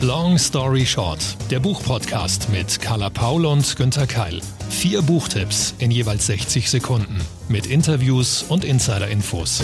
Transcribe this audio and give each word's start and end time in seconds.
Long 0.00 0.38
Story 0.38 0.86
Short, 0.86 1.18
der 1.50 1.58
Buchpodcast 1.58 2.50
mit 2.50 2.80
Carla 2.80 3.10
Paul 3.10 3.44
und 3.44 3.74
Günther 3.74 4.06
Keil. 4.06 4.40
Vier 4.70 5.02
Buchtipps 5.02 5.74
in 5.80 5.90
jeweils 5.90 6.26
60 6.26 6.70
Sekunden 6.70 7.20
mit 7.48 7.66
Interviews 7.66 8.44
und 8.44 8.64
Insider-Infos. 8.64 9.60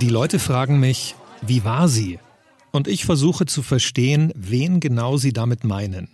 Die 0.00 0.08
Leute 0.08 0.38
fragen 0.38 0.80
mich, 0.80 1.14
wie 1.42 1.62
war 1.64 1.88
sie? 1.88 2.18
Und 2.70 2.88
ich 2.88 3.04
versuche 3.04 3.44
zu 3.44 3.62
verstehen, 3.62 4.32
wen 4.34 4.80
genau 4.80 5.18
sie 5.18 5.34
damit 5.34 5.64
meinen. 5.64 6.08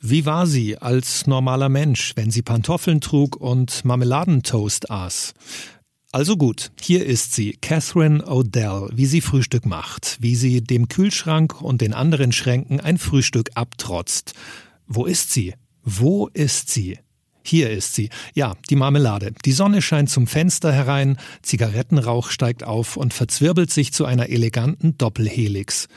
Wie 0.00 0.24
war 0.24 0.46
sie 0.46 0.78
als 0.78 1.26
normaler 1.26 1.68
Mensch, 1.68 2.14
wenn 2.16 2.30
sie 2.30 2.42
Pantoffeln 2.42 3.02
trug 3.02 3.36
und 3.36 3.84
Marmeladentoast 3.84 4.90
aß? 4.90 5.34
Also 6.10 6.38
gut, 6.38 6.70
hier 6.80 7.04
ist 7.04 7.34
sie, 7.34 7.58
Catherine 7.60 8.24
Odell, 8.26 8.88
wie 8.94 9.04
sie 9.04 9.20
Frühstück 9.20 9.66
macht, 9.66 10.16
wie 10.20 10.36
sie 10.36 10.62
dem 10.62 10.88
Kühlschrank 10.88 11.60
und 11.60 11.82
den 11.82 11.92
anderen 11.92 12.32
Schränken 12.32 12.80
ein 12.80 12.96
Frühstück 12.96 13.50
abtrotzt. 13.54 14.32
Wo 14.86 15.04
ist 15.04 15.32
sie? 15.32 15.52
Wo 15.84 16.28
ist 16.28 16.70
sie? 16.70 16.98
Hier 17.44 17.68
ist 17.68 17.94
sie. 17.94 18.08
Ja, 18.34 18.56
die 18.70 18.76
Marmelade. 18.76 19.32
Die 19.44 19.52
Sonne 19.52 19.82
scheint 19.82 20.08
zum 20.08 20.26
Fenster 20.26 20.72
herein, 20.72 21.18
Zigarettenrauch 21.42 22.30
steigt 22.30 22.64
auf 22.64 22.96
und 22.96 23.12
verzwirbelt 23.12 23.70
sich 23.70 23.92
zu 23.92 24.06
einer 24.06 24.30
eleganten 24.30 24.96
Doppelhelix. 24.96 25.88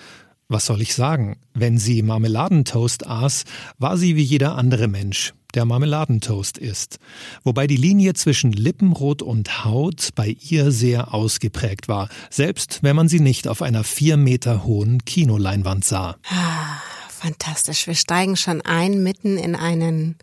Was 0.50 0.66
soll 0.66 0.82
ich 0.82 0.94
sagen? 0.94 1.38
Wenn 1.54 1.78
sie 1.78 2.02
Marmeladentoast 2.02 3.08
aß, 3.08 3.46
war 3.78 3.98
sie 3.98 4.18
wie 4.18 4.24
jeder 4.24 4.55
andere 4.55 4.90
Mensch, 4.90 5.34
der 5.52 5.66
Marmeladentoast 5.66 6.58
ist. 6.58 7.00
Wobei 7.44 7.68
die 7.68 7.78
Linie 7.78 8.14
zwischen 8.14 8.52
Lippenrot 8.52 9.22
und 9.22 9.66
Haut 9.66 10.10
bei 10.16 10.36
ihr 10.41 10.72
sehr 10.72 11.14
ausgeprägt 11.14 11.88
war, 11.88 12.10
selbst 12.30 12.80
wenn 12.82 12.96
man 12.96 13.08
sie 13.08 13.20
nicht 13.20 13.48
auf 13.48 13.62
einer 13.62 13.84
vier 13.84 14.18
Meter 14.18 14.64
hohen 14.64 15.05
Kinoleinwand 15.05 15.86
sah. 15.86 16.16
Ah, 16.29 16.82
fantastisch. 17.10 17.88
Wir 17.88 17.96
steigen 17.96 18.35
schon 18.35 18.62
ein 18.62 19.04
mitten 19.04 19.38
in 19.38 19.55
einen 19.55 20.16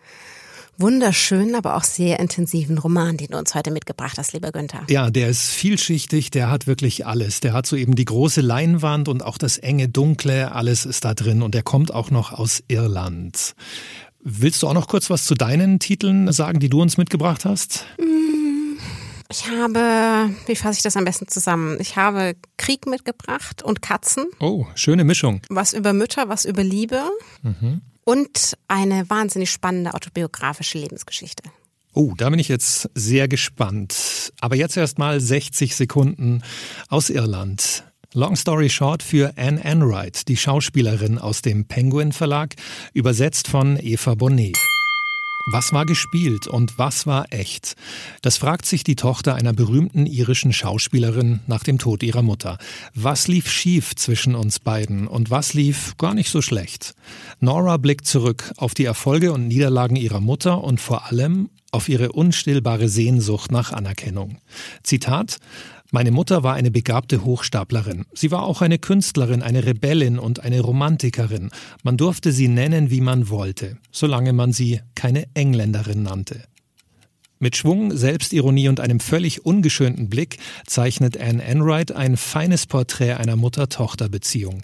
wunderschönen, 0.79 1.55
aber 1.55 1.77
auch 1.77 1.84
sehr 1.84 2.21
intensiven 2.21 2.79
Roman, 2.79 3.17
den 3.17 3.29
du 3.29 3.39
uns 3.39 3.55
heute 3.55 3.71
mitgebracht 3.71 4.17
hast, 4.17 4.33
lieber 4.33 4.53
Günther. 4.53 4.84
Ja, 4.89 5.11
der 5.11 5.29
ist 5.29 5.51
vielschichtig, 5.51 6.31
der 6.31 6.51
hat 6.51 6.67
wirklich 6.67 7.05
alles. 7.05 7.41
Der 7.41 7.53
hat 7.53 7.67
so 7.67 7.77
eben 7.77 7.97
die 7.97 8.05
große 8.05 8.41
Leinwand 8.41 9.09
und 9.09 9.25
auch 9.25 9.39
das 9.39 9.59
enge 9.59 9.89
Dunkle, 9.89 10.53
alles 10.53 10.87
ist 10.87 11.05
da 11.05 11.15
drin 11.15 11.43
und 11.43 11.55
der 11.55 11.62
kommt 11.62 11.93
auch 11.93 12.11
noch 12.11 12.33
aus 12.33 12.62
Irland. 12.69 13.55
Willst 14.21 14.63
du 14.63 14.69
auch 14.69 14.75
noch 14.75 14.89
kurz 14.89 15.11
was 15.11 15.25
zu 15.25 15.35
deinen 15.35 15.79
Titeln 15.79 16.33
sagen, 16.33 16.61
die 16.61 16.69
du 16.69 16.83
uns 16.83 16.97
mitgebracht 16.97 17.45
hast? 17.45 17.87
Mm, 17.99 18.79
ich 19.31 19.49
habe, 19.49 20.31
wie 20.47 20.57
fasse 20.57 20.79
ich 20.79 20.83
das 20.83 20.97
am 20.97 21.05
besten 21.05 21.29
zusammen? 21.29 21.79
Ich 21.81 21.97
habe 21.97 22.35
Krieg 22.57 22.87
mitgebracht 22.87 23.63
und 23.63 23.83
Katzen. 23.83 24.27
Oh, 24.41 24.67
schöne 24.75 25.05
Mischung. 25.05 25.41
Was 25.49 25.73
über 25.73 25.93
Mütter, 25.93 26.29
was 26.29 26.45
über 26.45 26.65
Liebe. 26.65 27.03
Mhm 27.43 27.83
und 28.09 28.57
eine 28.69 29.11
wahnsinnig 29.11 29.51
spannende 29.51 29.93
autobiografische 29.93 30.79
Lebensgeschichte. 30.79 31.43
Oh, 31.93 32.15
da 32.17 32.31
bin 32.31 32.39
ich 32.39 32.49
jetzt 32.49 32.89
sehr 32.95 33.29
gespannt. 33.29 34.33
Aber 34.41 34.57
jetzt 34.57 34.79
erst 34.79 34.99
mal 34.99 35.21
60 35.21 35.77
Sekunden 35.77 36.43
aus 36.89 37.11
Irland. 37.11 37.85
Long 38.14 38.37
Story 38.37 38.70
Short 38.70 39.03
für 39.03 39.34
Anne 39.37 39.62
Enright, 39.62 40.28
die 40.28 40.39
Schauspielerin 40.39 41.19
aus 41.19 41.42
dem 41.42 41.67
Penguin 41.67 42.12
Verlag, 42.12 42.55
übersetzt 42.95 43.48
von 43.48 43.78
Eva 43.78 44.15
Bonnet. 44.15 44.56
Was 45.53 45.75
war 45.75 45.84
gespielt 45.84 46.47
und 46.47 46.78
was 46.78 47.06
war 47.06 47.27
echt? 47.34 47.77
Das 48.23 48.39
fragt 48.39 48.65
sich 48.65 48.83
die 48.83 48.97
Tochter 48.97 49.34
einer 49.34 49.53
berühmten 49.53 50.06
irischen 50.06 50.55
Schauspielerin 50.55 51.41
nach 51.47 51.65
dem 51.65 51.78
Tod 51.78 52.03
ihrer 52.03 52.23
Mutter. 52.23 52.56
Was 52.95 53.28
lief 53.28 53.50
schief 53.50 53.95
zwischen 53.95 54.34
uns 54.34 54.59
beiden 54.59 55.06
und 55.06 55.31
was 55.31 55.53
lief 55.53 55.95
gar 55.98 56.15
nicht 56.15 56.31
so 56.31 56.41
schlecht? 56.41 56.95
Nora 57.41 57.77
blickt 57.77 58.06
zurück 58.06 58.55
auf 58.56 58.72
die 58.72 58.87
Erfolge 58.87 59.34
und 59.34 59.48
Niederlagen 59.48 59.97
ihrer 59.97 60.21
Mutter 60.21 60.65
und 60.65 60.81
vor 60.81 61.04
allem 61.09 61.50
auf 61.71 61.91
ihre 61.91 62.12
unstillbare 62.12 62.88
Sehnsucht 62.88 63.53
nach 63.53 63.72
Anerkennung. 63.72 64.38
Zitat 64.83 65.38
meine 65.91 66.10
Mutter 66.10 66.43
war 66.43 66.54
eine 66.54 66.71
begabte 66.71 67.25
Hochstaplerin. 67.25 68.04
Sie 68.12 68.31
war 68.31 68.43
auch 68.43 68.60
eine 68.60 68.78
Künstlerin, 68.78 69.43
eine 69.43 69.65
Rebellin 69.65 70.19
und 70.19 70.41
eine 70.41 70.60
Romantikerin. 70.60 71.50
Man 71.82 71.97
durfte 71.97 72.31
sie 72.31 72.49
nennen, 72.49 72.91
wie 72.91 73.00
man 73.00 73.31
wollte, 73.31 73.78
solange 73.91 74.34
man 74.34 74.53
sie 74.53 74.81
keine 74.94 75.25
Engländerin 75.32 76.03
nannte. 76.03 76.44
Mit 77.41 77.56
Schwung, 77.56 77.97
Selbstironie 77.97 78.69
und 78.69 78.81
einem 78.81 78.98
völlig 78.98 79.47
ungeschönten 79.47 80.10
Blick 80.10 80.38
zeichnet 80.66 81.16
Anne 81.19 81.43
Enright 81.43 81.93
ein 81.93 82.16
feines 82.16 82.66
Porträt 82.66 83.12
einer 83.12 83.37
Mutter-Tochter-Beziehung. 83.37 84.62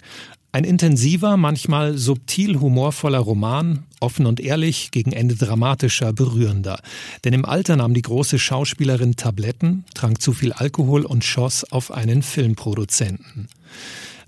Ein 0.55 0.63
intensiver, 0.63 1.35
manchmal 1.35 1.97
subtil 1.97 2.61
humorvoller 2.61 3.19
Roman, 3.19 3.83
offen 3.99 4.25
und 4.25 4.39
ehrlich, 4.39 4.91
gegen 4.91 5.11
Ende 5.11 5.35
dramatischer, 5.35 6.13
berührender. 6.13 6.79
Denn 7.25 7.33
im 7.33 7.43
Alter 7.43 7.75
nahm 7.75 7.93
die 7.93 8.01
große 8.01 8.39
Schauspielerin 8.39 9.17
Tabletten, 9.17 9.83
trank 9.95 10.21
zu 10.21 10.31
viel 10.31 10.53
Alkohol 10.53 11.05
und 11.05 11.25
schoss 11.25 11.69
auf 11.73 11.91
einen 11.91 12.21
Filmproduzenten. 12.21 13.49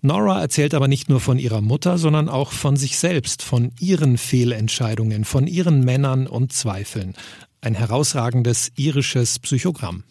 Nora 0.02 0.42
erzählt 0.42 0.74
aber 0.74 0.90
nicht 0.90 1.08
nur 1.08 1.22
von 1.22 1.40
ihrer 1.40 1.62
Mutter, 1.62 1.98
sondern 1.98 2.28
auch 2.28 2.52
von 2.52 2.76
sich 2.76 3.00
selbst, 3.00 3.42
von 3.42 3.72
ihren 3.80 4.18
Fehlentscheidungen, 4.18 5.24
von 5.24 5.48
ihren 5.48 5.80
Männern 5.86 6.28
und 6.28 6.52
Zweifeln. 6.52 7.14
Ein 7.62 7.74
herausragendes 7.74 8.74
irisches 8.76 9.40
Psychogramm. 9.40 10.04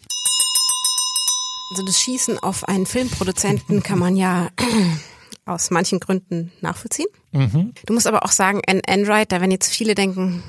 Also 1.69 1.85
das 1.85 2.01
Schießen 2.01 2.39
auf 2.39 2.67
einen 2.67 2.87
Filmproduzenten 2.87 3.83
kann 3.83 3.99
man 3.99 4.15
ja 4.15 4.49
aus 5.47 5.71
manchen 5.71 5.99
Gründen 5.99 6.51
nachvollziehen. 6.61 7.07
Mhm. 7.31 7.73
Du 7.85 7.93
musst 7.93 8.07
aber 8.07 8.23
auch 8.23 8.31
sagen, 8.31 8.61
Anne 8.67 8.81
Enright, 8.85 9.31
da 9.31 9.39
werden 9.39 9.51
jetzt 9.51 9.73
viele 9.73 9.95
denken, 9.95 10.43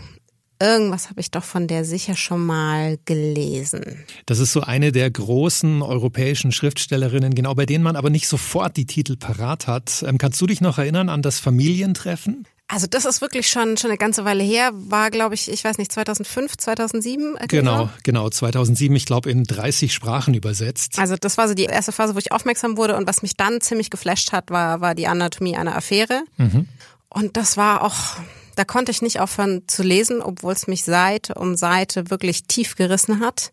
Irgendwas 0.61 1.09
habe 1.09 1.21
ich 1.21 1.31
doch 1.31 1.45
von 1.45 1.69
der 1.69 1.85
sicher 1.85 2.17
schon 2.17 2.45
mal 2.45 2.99
gelesen. 3.05 4.05
Das 4.27 4.41
ist 4.41 4.53
so 4.53 4.61
eine 4.61 4.91
der 4.91 5.09
großen 5.09 5.83
europäischen 5.83 6.51
Schriftstellerinnen, 6.51 7.35
genau 7.35 7.55
bei 7.55 7.65
denen 7.65 7.85
man 7.85 7.95
aber 7.95 8.11
nicht 8.11 8.27
sofort 8.27 8.77
die 8.77 8.87
Titel 8.87 9.17
parat 9.17 9.69
hat. 9.69 10.05
Ähm, 10.07 10.19
kannst 10.19 10.41
du 10.41 10.47
dich 10.47 10.61
noch 10.61 10.79
erinnern 10.79 11.11
an 11.11 11.23
das 11.23 11.39
Familientreffen? 11.39 12.45
Also 12.69 12.87
das 12.87 13.07
ist 13.07 13.23
wirklich 13.23 13.49
schon 13.49 13.79
schon 13.79 13.91
eine 13.91 13.99
ganze 13.99 14.27
Weile 14.27 14.45
her, 14.45 14.71
war 14.75 15.11
glaube 15.11 15.35
ich, 15.35 15.51
ich 15.51 15.65
weiß 15.65 15.79
nicht, 15.79 15.91
2005, 15.91 16.59
2007. 16.59 17.37
Äh, 17.37 17.47
genau, 17.49 17.89
genau, 18.03 18.29
2007, 18.29 18.95
ich 18.95 19.07
glaube 19.07 19.31
in 19.31 19.45
30 19.45 19.93
Sprachen 19.93 20.35
übersetzt. 20.35 20.99
Also 20.99 21.17
das 21.17 21.39
war 21.39 21.49
so 21.49 21.55
die 21.55 21.65
erste 21.65 21.93
Phase, 21.93 22.15
wo 22.15 22.19
ich 22.19 22.31
aufmerksam 22.31 22.77
wurde 22.77 22.97
und 22.97 23.09
was 23.09 23.23
mich 23.23 23.37
dann 23.37 23.63
ziemlich 23.63 23.89
geflasht 23.89 24.33
hat, 24.33 24.51
war 24.51 24.83
war 24.83 24.95
die 24.95 25.07
Anatomie 25.07 25.57
einer 25.57 25.77
Affäre. 25.77 26.23
Mhm. 26.37 26.69
Und 27.09 27.39
das 27.39 27.57
war 27.57 27.83
auch 27.83 28.19
da 28.59 28.65
konnte 28.65 28.91
ich 28.91 29.03
nicht 29.03 29.21
aufhören 29.21 29.63
zu 29.69 29.85
lesen, 29.85 30.21
obwohl 30.21 30.53
es 30.53 30.67
mich 30.67 30.83
Seite 30.85 31.35
um 31.35 31.57
Seite 31.57 32.11
wirklich 32.11 32.49
tief 32.49 32.75
gerissen 32.75 33.21
hat. 33.21 33.53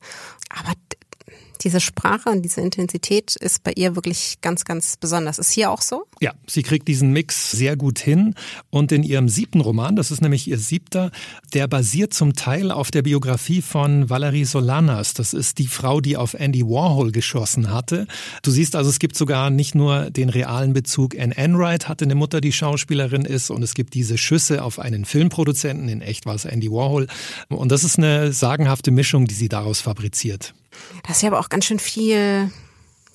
Aber 0.49 0.73
diese 1.57 1.79
Sprache 1.79 2.29
und 2.29 2.41
diese 2.41 2.61
Intensität 2.61 3.35
ist 3.35 3.63
bei 3.63 3.73
ihr 3.75 3.95
wirklich 3.95 4.37
ganz, 4.41 4.65
ganz 4.65 4.97
besonders. 4.97 5.39
Ist 5.39 5.51
hier 5.51 5.71
auch 5.71 5.81
so? 5.81 6.05
Ja, 6.19 6.33
sie 6.47 6.63
kriegt 6.63 6.87
diesen 6.87 7.11
Mix 7.11 7.51
sehr 7.51 7.75
gut 7.75 7.99
hin. 7.99 8.35
Und 8.69 8.91
in 8.91 9.03
ihrem 9.03 9.29
siebten 9.29 9.61
Roman, 9.61 9.95
das 9.95 10.11
ist 10.11 10.21
nämlich 10.21 10.47
ihr 10.47 10.57
siebter, 10.57 11.11
der 11.53 11.67
basiert 11.67 12.13
zum 12.13 12.33
Teil 12.33 12.71
auf 12.71 12.91
der 12.91 13.01
Biografie 13.01 13.61
von 13.61 14.09
Valerie 14.09 14.45
Solanas. 14.45 15.13
Das 15.13 15.33
ist 15.33 15.57
die 15.57 15.67
Frau, 15.67 16.01
die 16.01 16.17
auf 16.17 16.33
Andy 16.33 16.63
Warhol 16.63 17.11
geschossen 17.11 17.71
hatte. 17.71 18.07
Du 18.43 18.51
siehst 18.51 18.75
also, 18.75 18.89
es 18.89 18.99
gibt 18.99 19.17
sogar 19.17 19.49
nicht 19.49 19.75
nur 19.75 20.09
den 20.09 20.29
realen 20.29 20.73
Bezug. 20.73 21.17
Anne 21.17 21.35
Enright 21.37 21.87
hatte 21.87 22.05
eine 22.05 22.15
Mutter, 22.15 22.41
die 22.41 22.51
Schauspielerin 22.51 23.25
ist. 23.25 23.49
Und 23.49 23.63
es 23.63 23.73
gibt 23.73 23.93
diese 23.93 24.17
Schüsse 24.17 24.63
auf 24.63 24.79
einen 24.79 25.05
Filmproduzenten. 25.05 25.89
In 25.89 26.01
echt 26.01 26.25
war 26.25 26.35
es 26.35 26.45
Andy 26.45 26.71
Warhol. 26.71 27.07
Und 27.49 27.71
das 27.71 27.83
ist 27.83 27.97
eine 27.97 28.33
sagenhafte 28.33 28.91
Mischung, 28.91 29.25
die 29.25 29.35
sie 29.35 29.49
daraus 29.49 29.81
fabriziert. 29.81 30.53
Da 31.03 31.11
ist 31.11 31.21
ja 31.21 31.29
aber 31.29 31.39
auch 31.39 31.49
ganz 31.49 31.65
schön 31.65 31.79
viel 31.79 32.51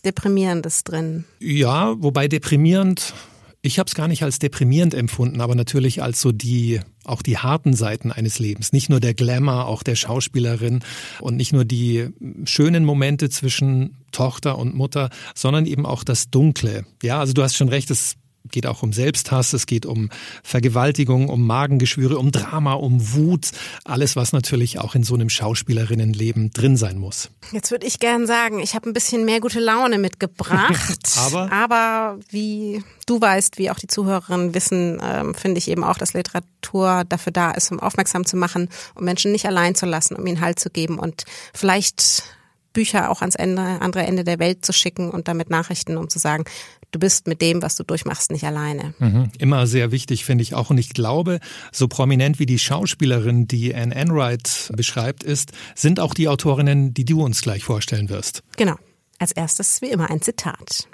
Deprimierendes 0.05 0.85
drin. 0.85 1.25
Ja, 1.41 1.95
wobei 1.99 2.29
deprimierend, 2.29 3.15
ich 3.63 3.79
habe 3.79 3.89
es 3.89 3.95
gar 3.95 4.09
nicht 4.09 4.23
als 4.23 4.39
deprimierend 4.39 4.95
empfunden, 4.95 5.41
aber 5.41 5.55
natürlich 5.55 6.03
als 6.03 6.21
so 6.21 6.33
die, 6.33 6.81
auch 7.05 7.23
die 7.23 7.39
harten 7.39 7.75
Seiten 7.75 8.11
eines 8.11 8.39
Lebens. 8.39 8.73
Nicht 8.73 8.89
nur 8.89 9.01
der 9.01 9.15
Glamour, 9.15 9.67
auch 9.67 9.83
der 9.83 9.97
Schauspielerin 9.97 10.81
und 11.21 11.37
nicht 11.37 11.53
nur 11.53 11.65
die 11.65 12.09
schönen 12.45 12.85
Momente 12.85 13.29
zwischen 13.29 13.99
Tochter 14.13 14.59
und 14.59 14.75
Mutter, 14.75 15.11
sondern 15.35 15.67
eben 15.67 15.85
auch 15.85 16.05
das 16.05 16.31
Dunkle. 16.31 16.87
Ja, 17.03 17.21
also 17.21 17.33
du 17.33 17.43
hast 17.43 17.57
schon 17.57 17.69
recht, 17.69 17.91
es 17.91 18.17
geht 18.51 18.67
auch 18.67 18.83
um 18.83 18.93
Selbsthass, 18.93 19.53
es 19.53 19.67
geht 19.67 19.87
um 19.87 20.11
Vergewaltigung, 20.43 21.29
um 21.29 21.47
Magengeschwüre, 21.47 22.19
um 22.19 22.33
Drama, 22.33 22.75
um 22.75 23.13
Wut, 23.13 23.51
alles, 23.85 24.17
was 24.17 24.33
natürlich 24.33 24.79
auch 24.79 24.95
in 24.95 25.03
so 25.03 25.15
einem 25.15 25.31
Schauspielerinnenleben 25.31 26.51
drin 26.51 26.77
sein 26.77 26.99
muss. 26.99 27.31
Jetzt 27.53 27.71
würde 27.71 27.87
ich 27.87 27.99
gern 27.99 28.27
sagen, 28.27 28.61
ich 28.61 28.75
habe 28.75 28.89
ein 28.89 28.93
bisschen 28.93 29.25
mehr 29.25 29.41
gute 29.41 29.61
Laune 29.61 29.99
mitgebracht. 29.99 31.13
aber? 31.17 31.53
aber 31.53 32.19
wie 32.31 32.83
du 33.07 33.21
weißt, 33.21 33.59
wie 33.59 33.71
auch 33.71 33.79
die 33.79 33.89
Zuhörerinnen 33.89 34.55
wissen, 34.55 35.01
ähm, 35.03 35.35
finde 35.35 35.59
ich 35.59 35.69
eben 35.69 35.85
auch, 35.85 35.99
dass 35.99 36.15
Literatur 36.15 37.05
dafür 37.09 37.33
da 37.33 37.51
ist, 37.51 37.71
um 37.73 37.81
aufmerksam 37.81 38.25
zu 38.25 38.37
machen, 38.37 38.69
um 38.95 39.05
Menschen 39.05 39.33
nicht 39.33 39.47
allein 39.47 39.75
zu 39.75 39.87
lassen, 39.87 40.17
um 40.17 40.27
ihnen 40.27 40.41
Halt 40.41 40.61
zu 40.61 40.71
geben 40.71 40.99
und 40.99 41.25
vielleicht 41.53 42.25
Bücher 42.73 43.11
auch 43.11 43.21
ans 43.21 43.35
Ende, 43.35 43.63
andere 43.63 44.05
Ende 44.05 44.25
der 44.25 44.39
Welt 44.39 44.65
zu 44.65 44.73
schicken 44.73 45.11
und 45.11 45.29
damit 45.29 45.51
Nachrichten, 45.51 45.97
um 45.97 46.09
zu 46.09 46.19
sagen, 46.19 46.45
du 46.91 46.99
bist 46.99 47.27
mit 47.27 47.41
dem, 47.41 47.63
was 47.63 47.77
du 47.77 47.85
durchmachst, 47.85 48.31
nicht 48.31 48.45
alleine. 48.45 48.95
Mhm. 48.99 49.31
Immer 49.39 49.67
sehr 49.67 49.93
wichtig, 49.93 50.25
finde 50.25 50.43
ich 50.43 50.55
auch. 50.55 50.71
Und 50.71 50.79
ich 50.79 50.91
glaube, 50.91 51.41
so 51.73 51.89
prominent 51.89 52.39
wie 52.39 52.47
die 52.47 52.59
Schauspielerin, 52.59 53.47
die 53.47 53.75
Anne 53.75 53.95
Enright 53.95 54.71
beschreibt, 54.75 55.23
ist, 55.23 55.53
sind 55.75 56.01
auch 56.01 56.15
die 56.15 56.29
Autorinnen, 56.29 56.95
die 56.95 57.05
du 57.05 57.23
uns 57.23 57.43
gleich 57.43 57.65
vorstellen 57.65 58.09
wirst. 58.09 58.43
Genau. 58.57 58.77
Als 59.19 59.33
erstes 59.33 59.83
wie 59.83 59.91
immer 59.91 60.11
ein 60.11 60.23
Zitat. 60.23 60.89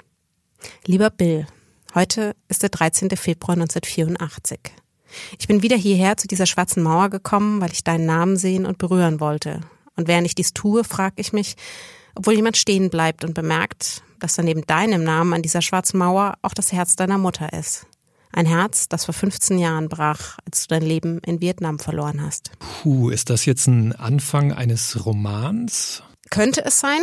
Lieber 0.85 1.09
Bill, 1.09 1.47
heute 1.95 2.35
ist 2.49 2.63
der 2.63 2.69
13. 2.69 3.09
Februar 3.11 3.55
1984. 3.55 4.59
Ich 5.39 5.47
bin 5.47 5.61
wieder 5.61 5.77
hierher 5.77 6.17
zu 6.17 6.27
dieser 6.27 6.45
schwarzen 6.45 6.83
Mauer 6.83 7.09
gekommen, 7.09 7.61
weil 7.61 7.71
ich 7.71 7.83
deinen 7.83 8.05
Namen 8.05 8.35
sehen 8.37 8.65
und 8.65 8.77
berühren 8.77 9.19
wollte. 9.19 9.61
Und 9.95 10.07
während 10.07 10.27
ich 10.27 10.35
dies 10.35 10.53
tue, 10.53 10.83
frage 10.83 11.15
ich 11.17 11.33
mich, 11.33 11.55
obwohl 12.17 12.33
jemand 12.33 12.57
stehen 12.57 12.89
bleibt 12.89 13.23
und 13.23 13.33
bemerkt, 13.33 14.01
dass 14.19 14.35
da 14.35 14.43
neben 14.43 14.65
deinem 14.65 15.03
Namen 15.03 15.33
an 15.33 15.41
dieser 15.41 15.61
schwarzen 15.61 15.99
Mauer 15.99 16.35
auch 16.41 16.53
das 16.53 16.71
Herz 16.71 16.95
deiner 16.95 17.17
Mutter 17.17 17.53
ist. 17.53 17.85
Ein 18.33 18.45
Herz, 18.45 18.89
das 18.89 19.05
vor 19.05 19.13
15 19.13 19.57
Jahren 19.57 19.87
brach, 19.87 20.37
als 20.45 20.67
du 20.67 20.75
dein 20.75 20.83
Leben 20.83 21.19
in 21.19 21.41
Vietnam 21.41 21.79
verloren 21.79 22.21
hast. 22.21 22.51
Puh, 22.59 23.09
ist 23.09 23.29
das 23.29 23.45
jetzt 23.45 23.67
ein 23.67 23.93
Anfang 23.93 24.51
eines 24.51 25.05
Romans? 25.05 26.03
Könnte 26.29 26.65
es 26.65 26.79
sein. 26.79 26.99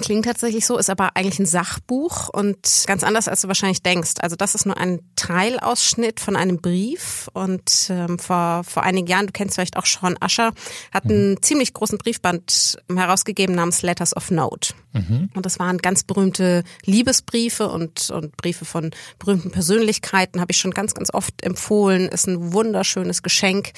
Klingt 0.00 0.24
tatsächlich 0.26 0.66
so, 0.66 0.78
ist 0.78 0.90
aber 0.90 1.10
eigentlich 1.14 1.38
ein 1.38 1.46
Sachbuch 1.46 2.28
und 2.28 2.84
ganz 2.86 3.02
anders, 3.02 3.28
als 3.28 3.40
du 3.40 3.48
wahrscheinlich 3.48 3.82
denkst. 3.82 4.14
Also 4.20 4.36
das 4.36 4.54
ist 4.54 4.66
nur 4.66 4.76
ein 4.76 5.00
Teilausschnitt 5.16 6.20
von 6.20 6.36
einem 6.36 6.58
Brief 6.58 7.28
und 7.32 7.88
ähm, 7.90 8.18
vor, 8.18 8.62
vor 8.64 8.82
einigen 8.82 9.06
Jahren, 9.06 9.26
du 9.26 9.32
kennst 9.32 9.54
vielleicht 9.54 9.76
auch 9.76 9.86
Sean 9.86 10.16
Ascher, 10.20 10.52
hat 10.92 11.04
einen 11.04 11.30
mhm. 11.30 11.42
ziemlich 11.42 11.72
großen 11.72 11.98
Briefband 11.98 12.78
herausgegeben 12.94 13.54
namens 13.54 13.82
Letters 13.82 14.16
of 14.16 14.30
Note. 14.30 14.74
Mhm. 14.92 15.30
Und 15.34 15.46
das 15.46 15.58
waren 15.58 15.78
ganz 15.78 16.04
berühmte 16.04 16.64
Liebesbriefe 16.84 17.68
und, 17.68 18.10
und 18.10 18.36
Briefe 18.36 18.64
von 18.64 18.90
berühmten 19.18 19.50
Persönlichkeiten, 19.50 20.40
habe 20.40 20.52
ich 20.52 20.58
schon 20.58 20.72
ganz, 20.72 20.94
ganz 20.94 21.12
oft 21.12 21.42
empfohlen. 21.42 22.08
Ist 22.08 22.26
ein 22.26 22.52
wunderschönes 22.52 23.22
Geschenk 23.22 23.72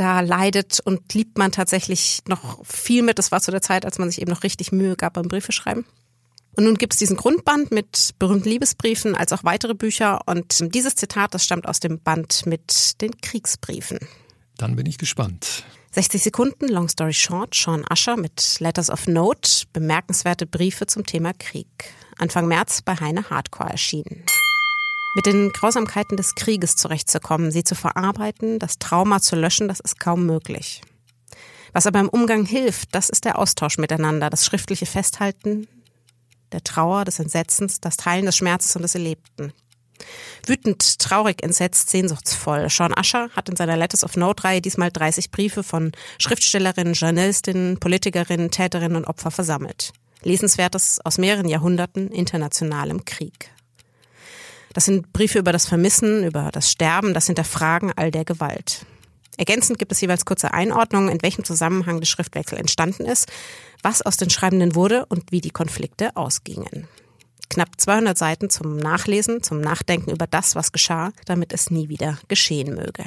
da 0.00 0.20
leidet 0.20 0.80
und 0.80 1.12
liebt 1.12 1.36
man 1.36 1.52
tatsächlich 1.52 2.22
noch 2.26 2.64
viel 2.64 3.02
mit. 3.02 3.18
Das 3.18 3.30
war 3.30 3.40
zu 3.40 3.50
der 3.50 3.60
Zeit, 3.60 3.84
als 3.84 3.98
man 3.98 4.08
sich 4.08 4.20
eben 4.20 4.30
noch 4.30 4.42
richtig 4.42 4.72
Mühe 4.72 4.96
gab 4.96 5.12
beim 5.12 5.28
Briefeschreiben. 5.28 5.84
Und 6.56 6.64
nun 6.64 6.76
gibt 6.76 6.94
es 6.94 6.98
diesen 6.98 7.16
Grundband 7.16 7.70
mit 7.70 8.14
berühmten 8.18 8.48
Liebesbriefen 8.48 9.14
als 9.14 9.32
auch 9.32 9.44
weitere 9.44 9.74
Bücher. 9.74 10.20
Und 10.26 10.74
dieses 10.74 10.96
Zitat, 10.96 11.34
das 11.34 11.44
stammt 11.44 11.68
aus 11.68 11.80
dem 11.80 12.00
Band 12.00 12.46
mit 12.46 13.00
den 13.00 13.20
Kriegsbriefen. 13.20 13.98
Dann 14.56 14.74
bin 14.74 14.86
ich 14.86 14.98
gespannt. 14.98 15.64
60 15.92 16.22
Sekunden, 16.22 16.68
Long 16.68 16.88
Story 16.88 17.12
Short, 17.12 17.54
Sean 17.54 17.84
Asher 17.88 18.16
mit 18.16 18.56
Letters 18.60 18.90
of 18.90 19.06
Note, 19.06 19.66
bemerkenswerte 19.72 20.46
Briefe 20.46 20.86
zum 20.86 21.04
Thema 21.04 21.32
Krieg. 21.34 21.92
Anfang 22.18 22.48
März 22.48 22.82
bei 22.82 22.94
Heine 22.96 23.28
Hardcore 23.28 23.70
erschienen 23.70 24.24
mit 25.14 25.26
den 25.26 25.50
Grausamkeiten 25.50 26.16
des 26.16 26.34
Krieges 26.34 26.76
zurechtzukommen, 26.76 27.50
sie 27.50 27.64
zu 27.64 27.74
verarbeiten, 27.74 28.58
das 28.58 28.78
Trauma 28.78 29.20
zu 29.20 29.36
löschen, 29.36 29.68
das 29.68 29.80
ist 29.80 29.98
kaum 29.98 30.26
möglich. 30.26 30.82
Was 31.72 31.86
aber 31.86 32.00
im 32.00 32.08
Umgang 32.08 32.44
hilft, 32.44 32.94
das 32.94 33.08
ist 33.08 33.24
der 33.24 33.38
Austausch 33.38 33.78
miteinander, 33.78 34.30
das 34.30 34.44
schriftliche 34.44 34.86
Festhalten 34.86 35.68
der 36.52 36.64
Trauer, 36.64 37.04
des 37.04 37.20
Entsetzens, 37.20 37.80
das 37.80 37.96
Teilen 37.96 38.26
des 38.26 38.36
Schmerzes 38.36 38.74
und 38.74 38.82
des 38.82 38.96
Erlebten. 38.96 39.52
Wütend, 40.46 40.98
traurig, 40.98 41.42
entsetzt, 41.42 41.90
sehnsuchtsvoll. 41.90 42.68
Sean 42.70 42.96
Ascher 42.96 43.28
hat 43.36 43.48
in 43.48 43.56
seiner 43.56 43.76
Letters 43.76 44.02
of 44.02 44.16
Note-Reihe 44.16 44.60
diesmal 44.60 44.90
30 44.90 45.30
Briefe 45.30 45.62
von 45.62 45.92
Schriftstellerinnen, 46.18 46.94
Journalistinnen, 46.94 47.78
Politikerinnen, 47.78 48.50
Täterinnen 48.50 48.96
und 48.96 49.04
Opfer 49.04 49.30
versammelt. 49.30 49.92
Lesenswertes 50.22 51.00
aus 51.04 51.18
mehreren 51.18 51.48
Jahrhunderten 51.48 52.10
internationalem 52.10 53.04
Krieg. 53.04 53.50
Das 54.72 54.84
sind 54.84 55.12
Briefe 55.12 55.38
über 55.38 55.52
das 55.52 55.66
Vermissen, 55.66 56.24
über 56.24 56.50
das 56.52 56.70
Sterben, 56.70 57.14
das 57.14 57.26
Hinterfragen 57.26 57.92
all 57.96 58.10
der 58.10 58.24
Gewalt. 58.24 58.86
Ergänzend 59.36 59.78
gibt 59.78 59.90
es 59.90 60.00
jeweils 60.00 60.24
kurze 60.24 60.52
Einordnungen, 60.52 61.08
in 61.08 61.22
welchem 61.22 61.44
Zusammenhang 61.44 61.98
der 61.98 62.06
Schriftwechsel 62.06 62.58
entstanden 62.58 63.04
ist, 63.04 63.30
was 63.82 64.02
aus 64.02 64.16
den 64.16 64.30
Schreibenden 64.30 64.74
wurde 64.74 65.06
und 65.06 65.32
wie 65.32 65.40
die 65.40 65.50
Konflikte 65.50 66.14
ausgingen. 66.14 66.86
Knapp 67.48 67.80
200 67.80 68.16
Seiten 68.16 68.50
zum 68.50 68.76
Nachlesen, 68.76 69.42
zum 69.42 69.60
Nachdenken 69.60 70.10
über 70.10 70.26
das, 70.26 70.54
was 70.54 70.72
geschah, 70.72 71.10
damit 71.24 71.52
es 71.52 71.70
nie 71.70 71.88
wieder 71.88 72.18
geschehen 72.28 72.74
möge. 72.74 73.04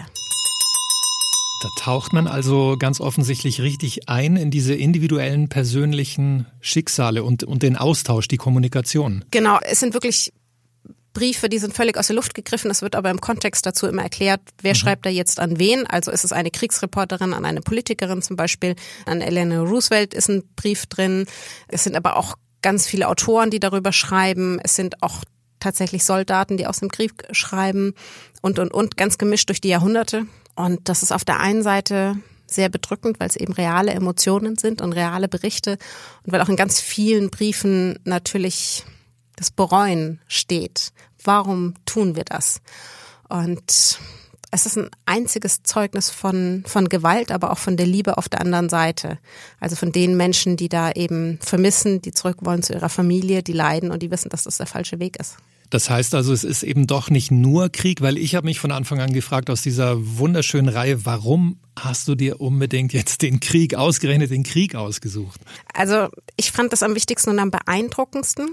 Da 1.62 1.70
taucht 1.80 2.12
man 2.12 2.28
also 2.28 2.76
ganz 2.78 3.00
offensichtlich 3.00 3.62
richtig 3.62 4.10
ein 4.10 4.36
in 4.36 4.52
diese 4.52 4.74
individuellen 4.74 5.48
persönlichen 5.48 6.46
Schicksale 6.60 7.24
und, 7.24 7.46
und 7.46 7.64
den 7.64 7.78
Austausch, 7.78 8.28
die 8.28 8.36
Kommunikation. 8.36 9.24
Genau, 9.32 9.60
es 9.62 9.80
sind 9.80 9.94
wirklich 9.94 10.34
Briefe, 11.14 11.48
die 11.48 11.60
sind 11.60 11.74
völlig 11.74 11.98
aus 11.98 12.08
der 12.08 12.16
Luft 12.16 12.34
gegriffen. 12.34 12.72
Es 12.72 12.82
wird 12.82 12.96
aber 12.96 13.10
im 13.10 13.22
Kontext 13.22 13.66
dazu 13.66 13.88
immer 13.88 14.04
erklärt, 14.04 14.42
wer 14.62 14.74
mhm. 14.74 14.78
schreibt 14.78 15.06
da 15.06 15.10
jetzt 15.10 15.40
an 15.40 15.60
wen. 15.60 15.86
Also 15.88 16.12
ist 16.12 16.24
es 16.24 16.32
eine 16.32 16.52
Kriegsreporterin 16.52 17.34
an 17.34 17.46
eine 17.46 17.62
Politikerin 17.62 18.22
zum 18.22 18.36
Beispiel. 18.36 18.76
An 19.06 19.22
Eleanor 19.22 19.68
Roosevelt 19.68 20.14
ist 20.14 20.30
ein 20.30 20.44
Brief 20.56 20.88
drin. 20.88 21.26
Es 21.68 21.84
sind 21.84 21.96
aber 21.96 22.18
auch 22.18 22.36
ganz 22.62 22.88
viele 22.88 23.08
Autoren, 23.08 23.52
die 23.52 23.60
darüber 23.60 23.92
schreiben. 23.94 24.60
Es 24.64 24.76
sind 24.76 25.04
auch 25.04 25.24
tatsächlich 25.60 26.04
Soldaten, 26.04 26.58
die 26.58 26.68
aus 26.68 26.80
dem 26.80 26.90
Krieg 26.90 27.14
schreiben 27.32 27.94
und, 28.42 28.60
und, 28.60 28.74
und, 28.74 28.98
ganz 28.98 29.18
gemischt 29.18 29.50
durch 29.50 29.62
die 29.62 29.70
Jahrhunderte. 29.70 30.26
Und 30.56 30.90
das 30.90 31.04
ist 31.04 31.12
auf 31.12 31.24
der 31.24 31.40
einen 31.40 31.64
Seite 31.64 32.18
sehr 32.48 32.70
bedrückend, 32.70 33.20
weil 33.20 33.30
es 33.30 33.36
eben 33.36 33.54
reale 33.54 33.92
Emotionen 33.92 34.58
sind 34.58 34.82
und 34.82 34.94
reale 34.94 35.28
Berichte 35.28 35.78
und 36.24 36.34
weil 36.34 36.42
auch 36.42 36.50
in 36.50 36.56
ganz 36.56 36.80
vielen 36.80 37.30
Briefen 37.30 38.00
natürlich 38.04 38.84
das 39.36 39.52
Bereuen 39.52 40.20
steht. 40.28 40.92
Warum 41.24 41.74
tun 41.86 42.16
wir 42.16 42.26
das? 42.26 42.62
Und 43.30 44.00
es 44.52 44.68
ist 44.68 44.78
ein 44.78 44.90
einziges 45.08 45.64
Zeugnis 45.64 46.12
von, 46.12 46.64
von 46.68 46.88
Gewalt, 46.88 47.32
aber 47.32 47.52
auch 47.52 47.58
von 47.58 47.76
der 47.76 47.88
Liebe 47.88 48.18
auf 48.20 48.30
der 48.30 48.42
anderen 48.42 48.70
Seite. 48.70 49.18
Also 49.60 49.76
von 49.76 49.92
den 49.92 50.16
Menschen, 50.16 50.58
die 50.58 50.70
da 50.70 50.92
eben 50.92 51.40
vermissen, 51.42 52.02
die 52.02 52.12
zurück 52.12 52.38
wollen 52.42 52.62
zu 52.62 52.74
ihrer 52.74 52.90
Familie, 52.90 53.42
die 53.42 53.54
leiden 53.54 53.90
und 53.90 54.04
die 54.04 54.12
wissen, 54.12 54.30
dass 54.30 54.44
das 54.44 54.58
der 54.58 54.68
falsche 54.68 55.00
Weg 55.00 55.18
ist. 55.20 55.38
Das 55.72 55.90
heißt 55.90 56.14
also, 56.14 56.34
es 56.34 56.44
ist 56.44 56.62
eben 56.62 56.86
doch 56.86 57.10
nicht 57.10 57.32
nur 57.32 57.70
Krieg, 57.70 58.02
weil 58.02 58.20
ich 58.20 58.36
habe 58.36 58.46
mich 58.46 58.60
von 58.60 58.72
Anfang 58.72 59.00
an 59.02 59.12
gefragt 59.12 59.50
aus 59.50 59.64
dieser 59.64 59.96
wunderschönen 60.20 60.70
Reihe, 60.70 61.04
warum 61.04 61.58
hast 61.76 62.08
du 62.08 62.14
dir 62.14 62.40
unbedingt 62.40 62.94
jetzt 62.94 63.24
den 63.24 63.40
Krieg 63.40 63.74
ausgerechnet, 63.74 64.30
den 64.30 64.44
Krieg 64.44 64.76
ausgesucht? 64.76 65.42
Also 65.74 66.10
ich 66.38 66.52
fand 66.52 66.74
das 66.74 66.84
am 66.84 66.94
wichtigsten 66.94 67.32
und 67.32 67.40
am 67.40 67.50
beeindruckendsten. 67.50 68.50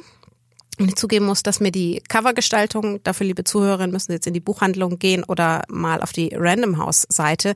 Und 0.80 0.88
ich 0.88 0.96
zugeben 0.96 1.26
muss, 1.26 1.42
dass 1.42 1.60
mir 1.60 1.70
die 1.70 2.02
Covergestaltung, 2.08 3.02
dafür 3.02 3.26
liebe 3.26 3.44
Zuhörerinnen 3.44 3.92
müssen 3.92 4.12
jetzt 4.12 4.26
in 4.26 4.32
die 4.32 4.40
Buchhandlung 4.40 4.98
gehen 4.98 5.24
oder 5.24 5.62
mal 5.68 6.00
auf 6.00 6.14
die 6.14 6.30
Random 6.34 6.78
House 6.78 7.06
Seite. 7.10 7.52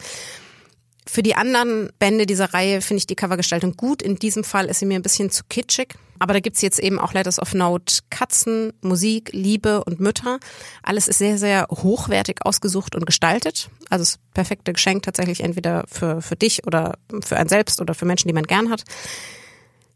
Für 1.07 1.23
die 1.23 1.35
anderen 1.35 1.91
Bände 1.99 2.27
dieser 2.27 2.53
Reihe 2.53 2.83
finde 2.83 2.99
ich 2.99 3.07
die 3.07 3.17
Covergestaltung 3.17 3.77
gut. 3.79 4.03
In 4.03 4.17
diesem 4.17 4.45
Fall 4.45 4.67
ist 4.67 4.81
sie 4.81 4.87
mir 4.87 4.97
ein 4.97 5.03
bisschen 5.03 5.31
zu 5.31 5.43
kitschig. 5.49 5.95
Aber 6.19 6.35
da 6.35 6.41
gibt's 6.41 6.61
jetzt 6.61 6.79
eben 6.79 6.99
auch 6.99 7.15
Letters 7.15 7.41
of 7.41 7.55
Note, 7.55 8.01
Katzen, 8.11 8.75
Musik, 8.83 9.31
Liebe 9.33 9.85
und 9.85 10.01
Mütter. 10.01 10.39
Alles 10.83 11.09
ist 11.09 11.17
sehr, 11.17 11.39
sehr 11.39 11.67
hochwertig 11.71 12.45
ausgesucht 12.45 12.95
und 12.95 13.07
gestaltet. 13.07 13.71
Also 13.89 14.03
das 14.03 14.19
perfekte 14.35 14.75
Geschenk 14.75 15.03
tatsächlich 15.03 15.41
entweder 15.41 15.85
für, 15.91 16.21
für 16.21 16.37
dich 16.37 16.67
oder 16.67 16.99
für 17.23 17.39
einen 17.39 17.49
selbst 17.49 17.81
oder 17.81 17.95
für 17.95 18.05
Menschen, 18.05 18.29
die 18.29 18.35
man 18.35 18.45
gern 18.45 18.71
hat. 18.71 18.85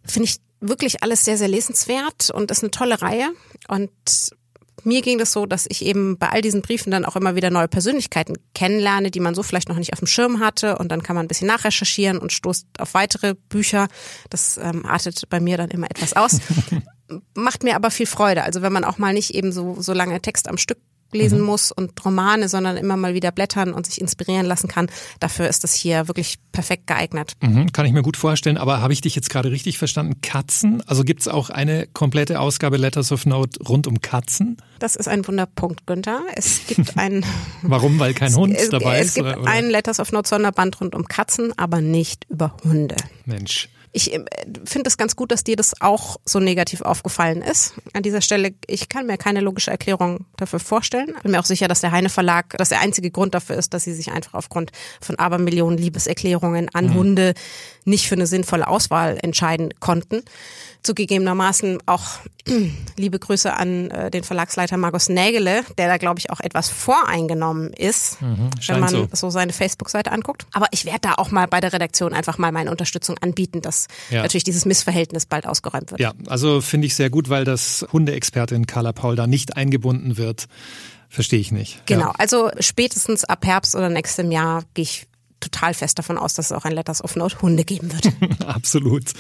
Finde 0.09 0.29
ich 0.29 0.37
wirklich 0.61 1.03
alles 1.03 1.25
sehr, 1.25 1.39
sehr 1.39 1.49
lesenswert 1.49 2.31
und 2.31 2.51
ist 2.51 2.63
eine 2.63 2.71
tolle 2.71 3.01
Reihe. 3.01 3.31
Und 3.69 3.91
mir 4.85 5.03
ging 5.03 5.19
das 5.19 5.33
so, 5.33 5.47
dass 5.47 5.67
ich 5.69 5.85
eben 5.85 6.19
bei 6.19 6.31
all 6.31 6.41
diesen 6.41 6.63
Briefen 6.63 6.91
dann 6.91 7.05
auch 7.05 7.17
immer 7.17 7.35
wieder 7.35 7.51
neue 7.51 7.69
Persönlichkeiten 7.69 8.37
kennenlerne, 8.55 9.11
die 9.11 9.21
man 9.21 9.35
so 9.35 9.43
vielleicht 9.43 9.69
noch 9.69 9.77
nicht 9.77 9.93
auf 9.93 9.99
dem 9.99 10.07
Schirm 10.07 10.41
hatte. 10.41 10.79
Und 10.79 10.91
dann 10.91 11.03
kann 11.03 11.17
man 11.17 11.27
ein 11.27 11.29
bisschen 11.29 11.49
nachrecherchieren 11.49 12.19
und 12.19 12.33
stoßt 12.33 12.67
auf 12.79 12.95
weitere 12.95 13.35
Bücher. 13.35 13.89
Das 14.31 14.59
ähm, 14.59 14.87
artet 14.87 15.29
bei 15.29 15.41
mir 15.41 15.57
dann 15.57 15.71
immer 15.71 15.91
etwas 15.91 16.15
aus. 16.15 16.41
Macht 17.35 17.63
mir 17.65 17.77
aber 17.77 17.91
viel 17.91 18.07
Freude. 18.07 18.43
Also 18.45 18.63
wenn 18.63 18.73
man 18.73 18.85
auch 18.85 18.99
mal 18.99 19.13
nicht 19.15 19.35
eben 19.35 19.53
so, 19.53 19.81
so 19.81 19.93
lange 19.93 20.21
Text 20.21 20.49
am 20.49 20.59
Stück 20.59 20.79
lesen 21.13 21.41
mhm. 21.41 21.47
muss 21.47 21.73
und 21.73 21.93
Romane, 22.05 22.49
sondern 22.49 22.77
immer 22.77 22.97
mal 22.97 23.15
wieder 23.15 23.33
blättern 23.33 23.73
und 23.73 23.87
sich 23.87 24.01
inspirieren 24.01 24.47
lassen 24.47 24.69
kann. 24.69 24.89
Dafür 25.21 25.49
ist 25.49 25.65
das 25.65 25.75
hier 25.75 26.09
wirklich 26.09 26.39
perfekt 26.53 26.87
geeignet. 26.87 27.33
Mhm, 27.41 27.73
kann 27.73 27.87
ich 27.87 27.93
mir 27.93 28.03
gut 28.03 28.17
vorstellen, 28.17 28.59
aber 28.59 28.81
habe 28.81 28.93
ich 28.93 29.01
dich 29.01 29.15
jetzt 29.15 29.31
gerade 29.31 29.51
richtig 29.51 29.79
verstanden? 29.79 30.21
Katzen? 30.21 30.83
Also 30.87 31.05
gibt 31.05 31.21
es 31.21 31.29
auch 31.29 31.51
eine 31.51 31.87
komplette 31.87 32.41
Ausgabe 32.41 32.77
Letters 32.77 33.13
of 33.13 33.27
Note 33.27 33.63
rund 33.65 33.87
um 33.87 34.01
Katzen? 34.01 34.57
Das 34.79 34.97
ist 34.97 35.09
ein 35.09 35.27
Wunderpunkt, 35.27 35.87
Günther. 35.87 36.21
Es 36.35 36.67
gibt 36.67 36.97
ein... 36.97 37.25
Warum? 37.63 37.99
Weil 37.99 38.15
kein 38.15 38.35
Hund 38.35 38.57
es, 38.57 38.71
dabei 38.71 38.99
es 38.99 39.07
ist? 39.07 39.19
Es 39.19 39.25
gibt 39.25 39.39
oder? 39.39 39.51
ein 39.51 39.71
Letters 39.71 40.01
of 40.01 40.13
Note 40.13 40.29
Sonderband 40.29 40.81
rund 40.81 40.95
um 40.95 41.07
Katzen, 41.07 41.53
aber 41.57 41.81
nicht 41.81 42.27
über 42.29 42.57
Hunde. 42.65 42.97
Mensch. 43.25 43.69
Ich 43.93 44.13
äh, 44.13 44.25
finde 44.65 44.89
es 44.89 44.97
ganz 44.97 45.17
gut, 45.17 45.33
dass 45.33 45.45
dir 45.45 45.57
das 45.57 45.81
auch 45.81 46.17
so 46.25 46.41
negativ 46.41 46.83
aufgefallen 46.83 47.43
ist. 47.43 47.75
An 47.93 48.03
dieser 48.03 48.21
Stelle, 48.21 48.53
ich 48.67 48.89
kann 48.89 49.07
mir 49.07 49.17
keine 49.17 49.41
logische 49.41 49.71
Erklärung 49.71 50.27
dafür 50.37 50.61
vorstellen. 50.61 51.15
Bin 51.23 51.33
mir 51.33 51.41
auch 51.41 51.45
sicher, 51.45 51.69
dass 51.69 51.81
der 51.81 51.93
Heine 51.93 52.09
Verlag 52.09 52.57
das 52.59 52.69
der 52.69 52.81
einzige 52.81 53.11
Grund 53.11 53.35
dafür 53.35 53.57
ist, 53.57 53.75
dass 53.75 53.85
sie 53.85 53.95
sich 53.95 54.13
einfach 54.13 54.35
aufgrund 54.35 54.73
von 55.01 55.19
Abermillionen 55.19 55.79
Liebeserklärungen 55.79 56.69
an 56.73 56.87
mhm. 56.87 56.95
Hunde 56.95 57.35
nicht 57.89 58.09
für 58.09 58.15
eine 58.15 58.27
sinnvolle 58.27 58.69
Auswahl 58.69 59.19
entscheiden 59.23 59.75
konnten. 59.81 60.23
Zugegebenermaßen 60.83 61.79
auch 61.87 62.05
liebe 62.97 63.19
Grüße 63.19 63.53
an 63.53 63.91
äh, 63.91 64.11
den 64.11 64.23
Verlagsleiter 64.23 64.77
Markus 64.77 65.09
Nägele, 65.09 65.63
der 65.77 65.89
da, 65.89 65.97
glaube 65.97 66.21
ich, 66.21 66.31
auch 66.31 66.41
etwas 66.41 66.69
voreingenommen 66.69 67.73
ist, 67.73 68.23
mhm, 68.23 68.51
wenn 68.69 68.81
man 68.81 68.89
so, 68.89 69.09
so 69.13 69.31
seine 69.31 69.53
Facebook-Seite 69.53 70.13
anguckt. 70.13 70.47
Aber 70.53 70.67
ich 70.71 70.85
werde 70.85 71.01
da 71.03 71.15
auch 71.15 71.31
mal 71.31 71.47
bei 71.47 71.61
der 71.61 71.73
Redaktion 71.73 72.15
einfach 72.15 72.39
mal 72.39 72.53
meine 72.53 72.71
Unterstützung 72.71 73.19
anbieten, 73.19 73.61
dass 73.61 73.89
ja. 74.11 74.23
natürlich 74.23 74.45
dieses 74.45 74.65
Missverhältnis 74.65 75.27
bald 75.27 75.47
ausgeräumt 75.47 75.91
wird. 75.91 76.01
Ja, 76.01 76.13
also 76.27 76.61
finde 76.61 76.87
ich 76.87 76.95
sehr 76.95 77.11
gut, 77.11 77.29
weil 77.29 77.45
das 77.45 77.87
Hundeexpertin 77.93 78.67
Carla 78.67 78.93
Paul 78.93 79.17
da 79.17 79.27
nicht 79.27 79.57
eingebunden 79.57 80.17
wird. 80.17 80.47
Verstehe 81.09 81.41
ich 81.41 81.53
nicht. 81.53 81.85
Genau, 81.87 82.09
ja. 82.09 82.15
also 82.19 82.51
spätestens 82.61 83.25
ab 83.25 83.45
Herbst 83.47 83.75
oder 83.75 83.89
nächstem 83.89 84.31
Jahr 84.31 84.63
gehe 84.75 84.83
ich 84.83 85.07
total 85.41 85.75
fest 85.75 85.99
davon 85.99 86.19
aus, 86.19 86.35
dass 86.35 86.47
es 86.47 86.53
auch 86.53 86.65
ein 86.65 86.73
Letters 86.73 87.03
of 87.03 87.17
Note 87.17 87.41
Hunde 87.43 87.65
geben 87.65 87.93
wird. 87.93 88.13
Absolut. 88.47 89.13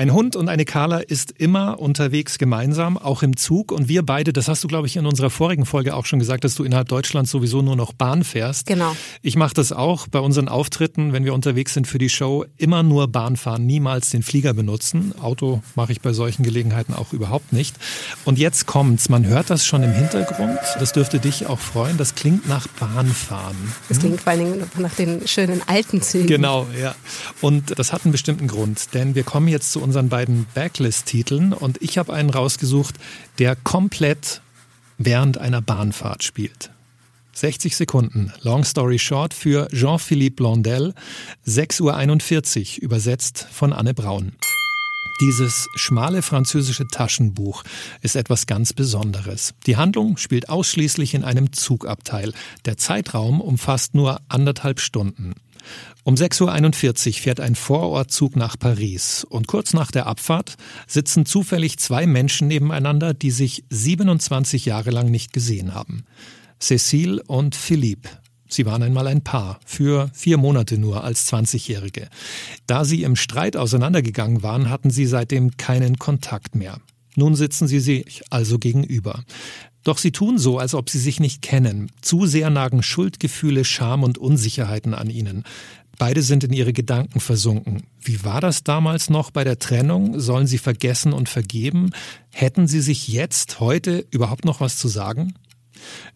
Ein 0.00 0.14
Hund 0.14 0.34
und 0.34 0.48
eine 0.48 0.64
Carla 0.64 1.00
ist 1.00 1.30
immer 1.32 1.78
unterwegs 1.78 2.38
gemeinsam, 2.38 2.96
auch 2.96 3.22
im 3.22 3.36
Zug. 3.36 3.70
Und 3.70 3.90
wir 3.90 4.02
beide, 4.02 4.32
das 4.32 4.48
hast 4.48 4.64
du, 4.64 4.66
glaube 4.66 4.86
ich, 4.86 4.96
in 4.96 5.04
unserer 5.04 5.28
vorigen 5.28 5.66
Folge 5.66 5.94
auch 5.94 6.06
schon 6.06 6.18
gesagt, 6.18 6.42
dass 6.44 6.54
du 6.54 6.64
innerhalb 6.64 6.88
Deutschlands 6.88 7.30
sowieso 7.30 7.60
nur 7.60 7.76
noch 7.76 7.92
Bahn 7.92 8.24
fährst. 8.24 8.64
Genau. 8.64 8.96
Ich 9.20 9.36
mache 9.36 9.52
das 9.52 9.72
auch 9.72 10.08
bei 10.08 10.20
unseren 10.20 10.48
Auftritten, 10.48 11.12
wenn 11.12 11.26
wir 11.26 11.34
unterwegs 11.34 11.74
sind 11.74 11.86
für 11.86 11.98
die 11.98 12.08
Show, 12.08 12.46
immer 12.56 12.82
nur 12.82 13.08
Bahn 13.08 13.36
fahren, 13.36 13.66
niemals 13.66 14.08
den 14.08 14.22
Flieger 14.22 14.54
benutzen. 14.54 15.12
Auto 15.20 15.62
mache 15.74 15.92
ich 15.92 16.00
bei 16.00 16.14
solchen 16.14 16.44
Gelegenheiten 16.44 16.94
auch 16.94 17.12
überhaupt 17.12 17.52
nicht. 17.52 17.76
Und 18.24 18.38
jetzt 18.38 18.64
kommt's. 18.64 19.10
Man 19.10 19.26
hört 19.26 19.50
das 19.50 19.66
schon 19.66 19.82
im 19.82 19.92
Hintergrund. 19.92 20.60
Das 20.78 20.94
dürfte 20.94 21.18
dich 21.18 21.46
auch 21.46 21.58
freuen. 21.58 21.98
Das 21.98 22.14
klingt 22.14 22.48
nach 22.48 22.66
Bahnfahren. 22.68 23.74
Das 23.90 23.98
klingt 23.98 24.22
vor 24.22 24.32
allen 24.32 24.46
Dingen 24.46 24.70
nach 24.78 24.94
den 24.94 25.28
schönen 25.28 25.60
alten 25.66 26.00
Zügen. 26.00 26.26
Genau, 26.26 26.66
ja. 26.80 26.94
Und 27.42 27.78
das 27.78 27.92
hat 27.92 28.06
einen 28.06 28.12
bestimmten 28.12 28.48
Grund, 28.48 28.94
denn 28.94 29.14
wir 29.14 29.24
kommen 29.24 29.46
jetzt 29.46 29.72
zu 29.72 29.89
unseren 29.90 30.08
beiden 30.08 30.46
Backlist-Titeln 30.54 31.52
und 31.52 31.82
ich 31.82 31.98
habe 31.98 32.14
einen 32.14 32.30
rausgesucht, 32.30 32.94
der 33.40 33.56
komplett 33.56 34.40
während 34.98 35.36
einer 35.38 35.60
Bahnfahrt 35.60 36.22
spielt. 36.22 36.70
60 37.32 37.74
Sekunden, 37.74 38.32
Long 38.42 38.62
Story 38.62 39.00
Short 39.00 39.34
für 39.34 39.66
Jean-Philippe 39.72 40.36
Blondel, 40.36 40.94
6.41 41.44 42.76
Uhr, 42.78 42.84
übersetzt 42.84 43.48
von 43.50 43.72
Anne 43.72 43.92
Braun. 43.92 44.30
Dieses 45.20 45.66
schmale 45.74 46.22
französische 46.22 46.86
Taschenbuch 46.86 47.64
ist 48.00 48.14
etwas 48.14 48.46
ganz 48.46 48.72
Besonderes. 48.72 49.54
Die 49.66 49.76
Handlung 49.76 50.18
spielt 50.18 50.48
ausschließlich 50.48 51.14
in 51.14 51.24
einem 51.24 51.52
Zugabteil. 51.52 52.32
Der 52.64 52.76
Zeitraum 52.76 53.40
umfasst 53.40 53.94
nur 53.96 54.20
anderthalb 54.28 54.78
Stunden. 54.78 55.34
Um 56.04 56.14
6.41 56.14 57.08
Uhr 57.08 57.14
fährt 57.14 57.40
ein 57.40 57.54
Vorortzug 57.54 58.36
nach 58.36 58.58
Paris 58.58 59.24
und 59.28 59.46
kurz 59.46 59.74
nach 59.74 59.90
der 59.90 60.06
Abfahrt 60.06 60.56
sitzen 60.86 61.26
zufällig 61.26 61.78
zwei 61.78 62.06
Menschen 62.06 62.48
nebeneinander, 62.48 63.14
die 63.14 63.30
sich 63.30 63.64
27 63.70 64.64
Jahre 64.64 64.90
lang 64.90 65.10
nicht 65.10 65.32
gesehen 65.32 65.74
haben. 65.74 66.04
Cécile 66.60 67.20
und 67.26 67.54
Philippe. 67.54 68.08
Sie 68.48 68.66
waren 68.66 68.82
einmal 68.82 69.06
ein 69.06 69.22
Paar, 69.22 69.60
für 69.64 70.10
vier 70.12 70.36
Monate 70.36 70.76
nur 70.76 71.04
als 71.04 71.32
20-Jährige. 71.32 72.08
Da 72.66 72.84
sie 72.84 73.04
im 73.04 73.14
Streit 73.14 73.56
auseinandergegangen 73.56 74.42
waren, 74.42 74.68
hatten 74.68 74.90
sie 74.90 75.06
seitdem 75.06 75.56
keinen 75.56 75.98
Kontakt 75.98 76.56
mehr. 76.56 76.80
Nun 77.16 77.34
sitzen 77.34 77.68
sie 77.68 77.80
sich 77.80 78.22
also 78.30 78.58
gegenüber. 78.58 79.24
Doch 79.84 79.98
sie 79.98 80.12
tun 80.12 80.38
so, 80.38 80.58
als 80.58 80.74
ob 80.74 80.90
sie 80.90 80.98
sich 80.98 81.20
nicht 81.20 81.42
kennen. 81.42 81.90
Zu 82.02 82.26
sehr 82.26 82.50
nagen 82.50 82.82
Schuldgefühle, 82.82 83.64
Scham 83.64 84.02
und 84.02 84.18
Unsicherheiten 84.18 84.94
an 84.94 85.10
ihnen. 85.10 85.44
Beide 85.98 86.22
sind 86.22 86.44
in 86.44 86.52
ihre 86.52 86.72
Gedanken 86.72 87.20
versunken. 87.20 87.82
Wie 88.00 88.24
war 88.24 88.40
das 88.40 88.64
damals 88.64 89.10
noch 89.10 89.30
bei 89.30 89.44
der 89.44 89.58
Trennung? 89.58 90.18
Sollen 90.18 90.46
sie 90.46 90.58
vergessen 90.58 91.12
und 91.12 91.28
vergeben? 91.28 91.90
Hätten 92.30 92.66
sie 92.66 92.80
sich 92.80 93.08
jetzt, 93.08 93.60
heute 93.60 94.06
überhaupt 94.10 94.44
noch 94.44 94.60
was 94.60 94.78
zu 94.78 94.88
sagen? 94.88 95.34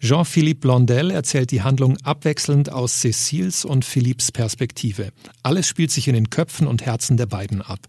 Jean-Philippe 0.00 0.60
Blondel 0.60 1.10
erzählt 1.10 1.50
die 1.50 1.62
Handlung 1.62 1.96
abwechselnd 2.02 2.70
aus 2.70 3.02
Cécils 3.02 3.64
und 3.64 3.84
Philippes 3.84 4.32
Perspektive. 4.32 5.10
Alles 5.42 5.68
spielt 5.68 5.90
sich 5.90 6.08
in 6.08 6.14
den 6.14 6.30
Köpfen 6.30 6.66
und 6.66 6.84
Herzen 6.84 7.16
der 7.16 7.26
beiden 7.26 7.62
ab. 7.62 7.80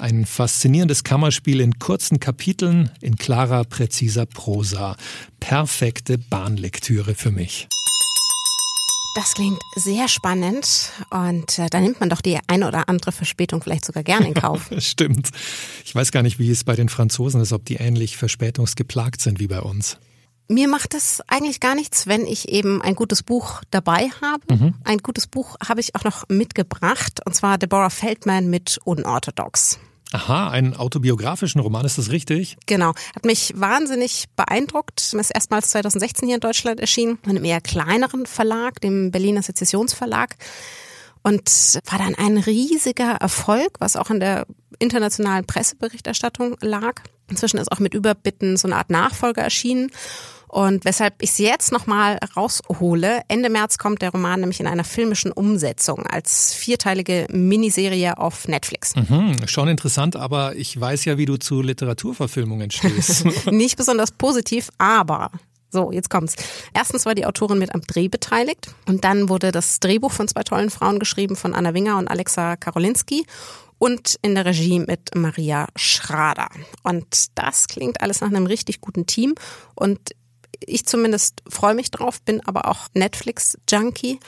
Ein 0.00 0.24
faszinierendes 0.24 1.04
Kammerspiel 1.04 1.60
in 1.60 1.78
kurzen 1.78 2.20
Kapiteln, 2.20 2.90
in 3.02 3.16
klarer, 3.16 3.64
präziser 3.64 4.24
Prosa. 4.24 4.96
Perfekte 5.40 6.16
Bahnlektüre 6.16 7.14
für 7.14 7.30
mich. 7.30 7.68
Das 9.14 9.34
klingt 9.34 9.60
sehr 9.76 10.08
spannend 10.08 10.90
und 11.10 11.58
äh, 11.58 11.68
da 11.68 11.80
nimmt 11.80 12.00
man 12.00 12.08
doch 12.08 12.22
die 12.22 12.38
eine 12.46 12.66
oder 12.66 12.88
andere 12.88 13.12
Verspätung 13.12 13.62
vielleicht 13.62 13.84
sogar 13.84 14.02
gern 14.02 14.24
in 14.24 14.32
Kauf. 14.32 14.70
Stimmt. 14.78 15.28
Ich 15.84 15.94
weiß 15.94 16.12
gar 16.12 16.22
nicht, 16.22 16.38
wie 16.38 16.50
es 16.50 16.64
bei 16.64 16.76
den 16.76 16.88
Franzosen 16.88 17.42
ist, 17.42 17.52
ob 17.52 17.66
die 17.66 17.76
ähnlich 17.76 18.16
verspätungsgeplagt 18.16 19.20
sind 19.20 19.38
wie 19.38 19.48
bei 19.48 19.60
uns. 19.60 19.98
Mir 20.48 20.66
macht 20.66 20.94
es 20.94 21.20
eigentlich 21.26 21.60
gar 21.60 21.74
nichts, 21.74 22.06
wenn 22.06 22.26
ich 22.26 22.48
eben 22.48 22.80
ein 22.80 22.94
gutes 22.94 23.22
Buch 23.22 23.60
dabei 23.70 24.08
habe. 24.22 24.54
Mhm. 24.54 24.74
Ein 24.82 24.98
gutes 24.98 25.26
Buch 25.26 25.56
habe 25.62 25.80
ich 25.80 25.94
auch 25.94 26.04
noch 26.04 26.26
mitgebracht, 26.28 27.20
und 27.26 27.34
zwar 27.34 27.58
Deborah 27.58 27.90
Feldman 27.90 28.48
mit 28.48 28.78
Unorthodox. 28.84 29.78
Aha, 30.12 30.50
einen 30.50 30.74
autobiografischen 30.74 31.60
Roman, 31.60 31.84
ist 31.84 31.98
das 31.98 32.10
richtig? 32.10 32.56
Genau. 32.66 32.94
Hat 33.14 33.24
mich 33.24 33.52
wahnsinnig 33.56 34.24
beeindruckt. 34.34 35.00
Ist 35.00 35.30
erstmals 35.30 35.70
2016 35.70 36.26
hier 36.26 36.34
in 36.36 36.40
Deutschland 36.40 36.80
erschienen, 36.80 37.18
in 37.24 37.30
einem 37.30 37.44
eher 37.44 37.60
kleineren 37.60 38.26
Verlag, 38.26 38.80
dem 38.80 39.12
Berliner 39.12 39.42
Sezessionsverlag. 39.42 40.36
Und 41.22 41.80
war 41.86 41.98
dann 41.98 42.14
ein 42.16 42.38
riesiger 42.38 43.12
Erfolg, 43.12 43.76
was 43.78 43.94
auch 43.94 44.10
in 44.10 44.20
der 44.20 44.46
internationalen 44.78 45.46
Presseberichterstattung 45.46 46.56
lag. 46.60 47.02
Inzwischen 47.28 47.58
ist 47.58 47.70
auch 47.70 47.78
mit 47.78 47.94
Überbitten 47.94 48.56
so 48.56 48.66
eine 48.66 48.76
Art 48.76 48.90
Nachfolger 48.90 49.42
erschienen. 49.42 49.90
Und 50.50 50.84
weshalb 50.84 51.14
ich 51.22 51.30
es 51.30 51.38
jetzt 51.38 51.70
nochmal 51.70 52.18
raushole, 52.36 53.20
Ende 53.28 53.48
März 53.50 53.78
kommt 53.78 54.02
der 54.02 54.10
Roman 54.10 54.40
nämlich 54.40 54.58
in 54.58 54.66
einer 54.66 54.82
filmischen 54.82 55.30
Umsetzung 55.30 56.04
als 56.04 56.52
vierteilige 56.54 57.28
Miniserie 57.30 58.18
auf 58.18 58.48
Netflix. 58.48 58.96
Mhm, 58.96 59.46
schon 59.46 59.68
interessant, 59.68 60.16
aber 60.16 60.56
ich 60.56 60.78
weiß 60.78 61.04
ja, 61.04 61.18
wie 61.18 61.26
du 61.26 61.36
zu 61.36 61.62
Literaturverfilmungen 61.62 62.72
stehst. 62.72 63.46
Nicht 63.52 63.76
besonders 63.76 64.10
positiv, 64.10 64.70
aber 64.78 65.30
so, 65.70 65.92
jetzt 65.92 66.10
kommt's. 66.10 66.34
Erstens 66.74 67.06
war 67.06 67.14
die 67.14 67.26
Autorin 67.26 67.60
mit 67.60 67.72
am 67.72 67.82
Dreh 67.82 68.08
beteiligt 68.08 68.74
und 68.86 69.04
dann 69.04 69.28
wurde 69.28 69.52
das 69.52 69.78
Drehbuch 69.78 70.10
von 70.10 70.26
zwei 70.26 70.42
tollen 70.42 70.70
Frauen 70.70 70.98
geschrieben, 70.98 71.36
von 71.36 71.54
Anna 71.54 71.74
Winger 71.74 71.96
und 71.96 72.08
Alexa 72.08 72.56
Karolinski 72.56 73.24
und 73.78 74.16
in 74.22 74.34
der 74.34 74.46
Regie 74.46 74.80
mit 74.80 75.14
Maria 75.14 75.68
Schrader. 75.76 76.48
Und 76.82 77.28
das 77.36 77.68
klingt 77.68 78.00
alles 78.00 78.20
nach 78.20 78.28
einem 78.28 78.46
richtig 78.46 78.80
guten 78.80 79.06
Team 79.06 79.36
und 79.76 80.10
ich 80.66 80.86
zumindest 80.86 81.42
freue 81.48 81.74
mich 81.74 81.90
drauf, 81.90 82.20
bin 82.22 82.40
aber 82.46 82.68
auch 82.68 82.88
Netflix-Junkie 82.94 84.20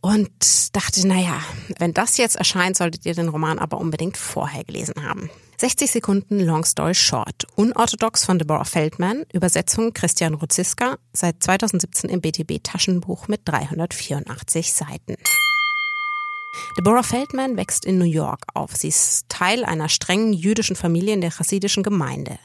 und 0.00 0.30
dachte, 0.74 1.06
naja, 1.06 1.40
wenn 1.78 1.94
das 1.94 2.16
jetzt 2.16 2.36
erscheint, 2.36 2.76
solltet 2.76 3.06
ihr 3.06 3.14
den 3.14 3.28
Roman 3.28 3.58
aber 3.58 3.78
unbedingt 3.78 4.16
vorher 4.16 4.64
gelesen 4.64 5.04
haben. 5.04 5.30
60 5.58 5.92
Sekunden 5.92 6.40
Long 6.40 6.64
Story 6.64 6.94
Short. 6.94 7.46
Unorthodox 7.54 8.24
von 8.24 8.36
Deborah 8.36 8.64
Feldman. 8.64 9.24
Übersetzung 9.32 9.92
Christian 9.92 10.34
Ruziska. 10.34 10.98
Seit 11.12 11.40
2017 11.40 12.10
im 12.10 12.20
BTB 12.20 12.64
Taschenbuch 12.64 13.28
mit 13.28 13.42
384 13.44 14.72
Seiten. 14.72 15.14
Deborah 16.76 17.04
Feldman 17.04 17.56
wächst 17.56 17.84
in 17.84 17.98
New 17.98 18.04
York 18.04 18.46
auf. 18.54 18.74
Sie 18.74 18.88
ist 18.88 19.28
Teil 19.28 19.64
einer 19.64 19.88
strengen 19.88 20.32
jüdischen 20.32 20.74
Familie 20.74 21.14
in 21.14 21.20
der 21.20 21.30
chassidischen 21.30 21.84
Gemeinde. 21.84 22.40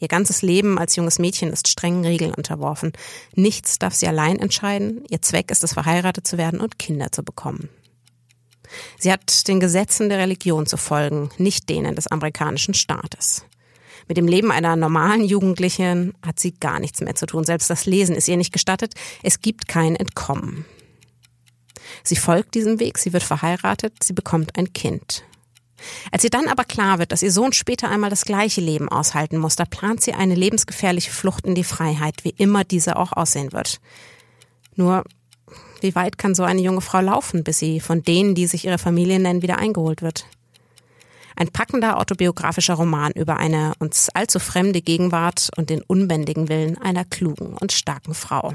Ihr 0.00 0.08
ganzes 0.08 0.42
Leben 0.42 0.78
als 0.78 0.96
junges 0.96 1.18
Mädchen 1.18 1.52
ist 1.52 1.68
strengen 1.68 2.04
Regeln 2.04 2.34
unterworfen. 2.34 2.92
Nichts 3.34 3.78
darf 3.78 3.94
sie 3.94 4.06
allein 4.06 4.38
entscheiden. 4.38 5.04
Ihr 5.08 5.22
Zweck 5.22 5.50
ist 5.50 5.64
es, 5.64 5.72
verheiratet 5.72 6.26
zu 6.26 6.38
werden 6.38 6.60
und 6.60 6.78
Kinder 6.78 7.10
zu 7.10 7.22
bekommen. 7.22 7.68
Sie 8.98 9.10
hat 9.12 9.48
den 9.48 9.60
Gesetzen 9.60 10.08
der 10.08 10.18
Religion 10.18 10.66
zu 10.66 10.76
folgen, 10.76 11.30
nicht 11.38 11.68
denen 11.68 11.94
des 11.94 12.06
amerikanischen 12.06 12.74
Staates. 12.74 13.44
Mit 14.08 14.16
dem 14.16 14.26
Leben 14.26 14.50
einer 14.50 14.76
normalen 14.76 15.24
Jugendlichen 15.24 16.14
hat 16.24 16.38
sie 16.38 16.52
gar 16.52 16.80
nichts 16.80 17.00
mehr 17.00 17.14
zu 17.14 17.26
tun. 17.26 17.44
Selbst 17.44 17.68
das 17.68 17.86
Lesen 17.86 18.16
ist 18.16 18.28
ihr 18.28 18.36
nicht 18.36 18.52
gestattet. 18.52 18.94
Es 19.22 19.40
gibt 19.40 19.68
kein 19.68 19.96
Entkommen. 19.96 20.64
Sie 22.04 22.16
folgt 22.16 22.54
diesem 22.54 22.80
Weg, 22.80 22.98
sie 22.98 23.12
wird 23.12 23.22
verheiratet, 23.22 24.02
sie 24.02 24.12
bekommt 24.12 24.56
ein 24.58 24.72
Kind. 24.72 25.24
Als 26.10 26.24
ihr 26.24 26.30
dann 26.30 26.48
aber 26.48 26.64
klar 26.64 26.98
wird, 26.98 27.12
dass 27.12 27.22
ihr 27.22 27.32
Sohn 27.32 27.52
später 27.52 27.88
einmal 27.88 28.10
das 28.10 28.24
gleiche 28.24 28.60
Leben 28.60 28.88
aushalten 28.88 29.38
muss, 29.38 29.56
da 29.56 29.64
plant 29.64 30.02
sie 30.02 30.14
eine 30.14 30.34
lebensgefährliche 30.34 31.10
Flucht 31.10 31.46
in 31.46 31.54
die 31.54 31.64
Freiheit, 31.64 32.24
wie 32.24 32.34
immer 32.36 32.64
diese 32.64 32.96
auch 32.96 33.12
aussehen 33.12 33.52
wird. 33.52 33.80
Nur, 34.74 35.04
wie 35.80 35.94
weit 35.94 36.18
kann 36.18 36.34
so 36.34 36.44
eine 36.44 36.60
junge 36.60 36.80
Frau 36.80 37.00
laufen, 37.00 37.44
bis 37.44 37.58
sie 37.58 37.80
von 37.80 38.02
denen, 38.02 38.34
die 38.34 38.46
sich 38.46 38.64
ihre 38.64 38.78
Familie 38.78 39.18
nennen, 39.18 39.42
wieder 39.42 39.58
eingeholt 39.58 40.02
wird? 40.02 40.26
Ein 41.36 41.48
packender 41.48 41.98
autobiografischer 41.98 42.74
Roman 42.74 43.12
über 43.12 43.36
eine 43.36 43.74
uns 43.78 44.08
allzu 44.12 44.40
fremde 44.40 44.82
Gegenwart 44.82 45.50
und 45.56 45.70
den 45.70 45.82
unbändigen 45.82 46.48
Willen 46.48 46.76
einer 46.78 47.04
klugen 47.04 47.56
und 47.56 47.70
starken 47.70 48.14
Frau. 48.14 48.54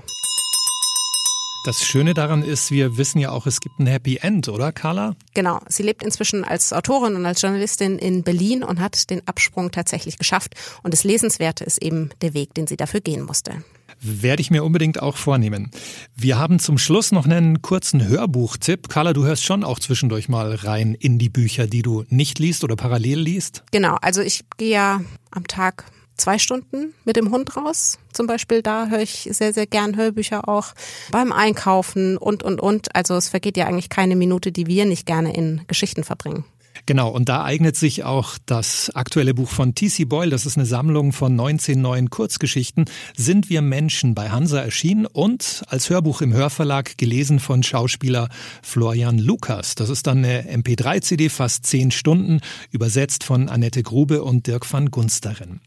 Das 1.66 1.82
Schöne 1.82 2.14
daran 2.14 2.44
ist, 2.44 2.72
wir 2.72 2.98
wissen 2.98 3.20
ja 3.20 3.32
auch, 3.32 3.48
es 3.48 3.62
gibt 3.62 3.80
ein 3.80 3.88
Happy 3.88 4.18
End, 4.18 4.50
oder 4.50 4.74
Carla? 4.74 5.16
Genau. 5.34 5.62
Sie 5.70 5.82
lebt 5.82 6.04
inzwischen 6.04 6.44
als 6.44 6.74
Autorin 6.74 7.16
und 7.16 7.26
als 7.26 7.42
Journalistin 7.42 7.98
in 7.98 8.22
Berlin 8.22 8.64
und 8.64 8.82
hat 8.82 9.10
den 9.10 9.26
Absprung 9.30 9.72
tatsächlich 9.72 10.18
geschafft. 10.18 10.56
Und 10.84 10.94
das 10.94 11.06
Lesenswerte 11.06 11.64
ist 11.64 11.82
eben 11.82 12.10
der 12.22 12.34
Weg, 12.34 12.54
den 12.54 12.68
sie 12.68 12.76
dafür 12.76 13.00
gehen 13.00 13.24
musste. 13.24 13.64
Werde 14.02 14.42
ich 14.42 14.52
mir 14.52 14.66
unbedingt 14.66 15.02
auch 15.02 15.16
vornehmen. 15.16 15.72
Wir 16.18 16.38
haben 16.38 16.60
zum 16.60 16.78
Schluss 16.78 17.14
noch 17.14 17.26
einen 17.26 17.62
kurzen 17.62 18.06
Hörbuchtipp. 18.06 18.90
Carla, 18.90 19.14
du 19.14 19.24
hörst 19.24 19.46
schon 19.46 19.64
auch 19.64 19.80
zwischendurch 19.80 20.28
mal 20.28 20.56
rein 20.56 20.94
in 20.94 21.18
die 21.18 21.30
Bücher, 21.30 21.68
die 21.68 21.82
du 21.82 22.04
nicht 22.10 22.40
liest 22.40 22.66
oder 22.66 22.76
parallel 22.76 23.20
liest? 23.20 23.64
Genau. 23.72 23.96
Also 24.02 24.22
ich 24.22 24.44
gehe 24.58 24.72
ja 24.72 25.02
am 25.32 25.48
Tag 25.48 25.86
zwei 26.18 26.38
Stunden 26.38 26.94
mit 27.06 27.16
dem 27.16 27.32
Hund 27.32 27.56
raus. 27.58 28.00
Zum 28.12 28.28
Beispiel 28.28 28.62
da 28.62 28.88
höre 28.88 29.02
ich 29.02 29.30
sehr, 29.32 29.54
sehr 29.54 29.68
gern 29.68 29.96
Hörbücher 29.96 30.48
auch 30.48 30.74
beim 31.12 31.32
Einkaufen 31.32 32.18
und, 32.18 32.44
und, 32.44 32.62
und. 32.62 32.96
Also 32.96 33.16
es 33.16 33.30
vergeht 33.30 33.58
ja 33.58 33.68
eigentlich 33.68 33.90
keine 33.90 34.16
Minute, 34.16 34.52
die 34.52 34.68
wir 34.68 34.86
nicht 34.86 35.06
gerne 35.06 35.36
in 35.36 35.62
Geschichten 35.68 36.04
verbringen. 36.04 36.46
Genau, 36.86 37.10
und 37.10 37.30
da 37.30 37.44
eignet 37.46 37.78
sich 37.78 38.04
auch 38.04 38.38
das 38.46 38.92
aktuelle 38.94 39.34
Buch 39.34 39.50
von 39.50 39.74
T.C. 39.74 40.04
Boyle, 40.04 40.32
das 40.32 40.46
ist 40.46 40.58
eine 40.58 40.66
Sammlung 40.66 41.14
von 41.14 41.34
19 41.34 41.80
neuen 41.80 42.10
Kurzgeschichten, 42.10 42.86
Sind 43.16 43.50
wir 43.50 43.62
Menschen 43.62 44.16
bei 44.16 44.32
Hansa 44.32 44.60
erschienen 44.60 45.06
und 45.06 45.64
als 45.68 45.90
Hörbuch 45.90 46.22
im 46.22 46.34
Hörverlag 46.34 46.98
gelesen 46.98 47.40
von 47.40 47.64
Schauspieler 47.64 48.28
Florian 48.62 49.18
Lukas. 49.18 49.76
Das 49.76 49.90
ist 49.90 50.08
dann 50.08 50.20
eine 50.20 50.58
MP3-CD, 50.58 51.30
fast 51.30 51.66
zehn 51.66 51.90
Stunden, 51.92 52.42
übersetzt 52.72 53.24
von 53.24 53.48
Annette 53.48 53.82
Grube 53.82 54.22
und 54.22 54.48
Dirk 54.48 54.72
van 54.72 54.92
Gunsteren. 54.92 55.62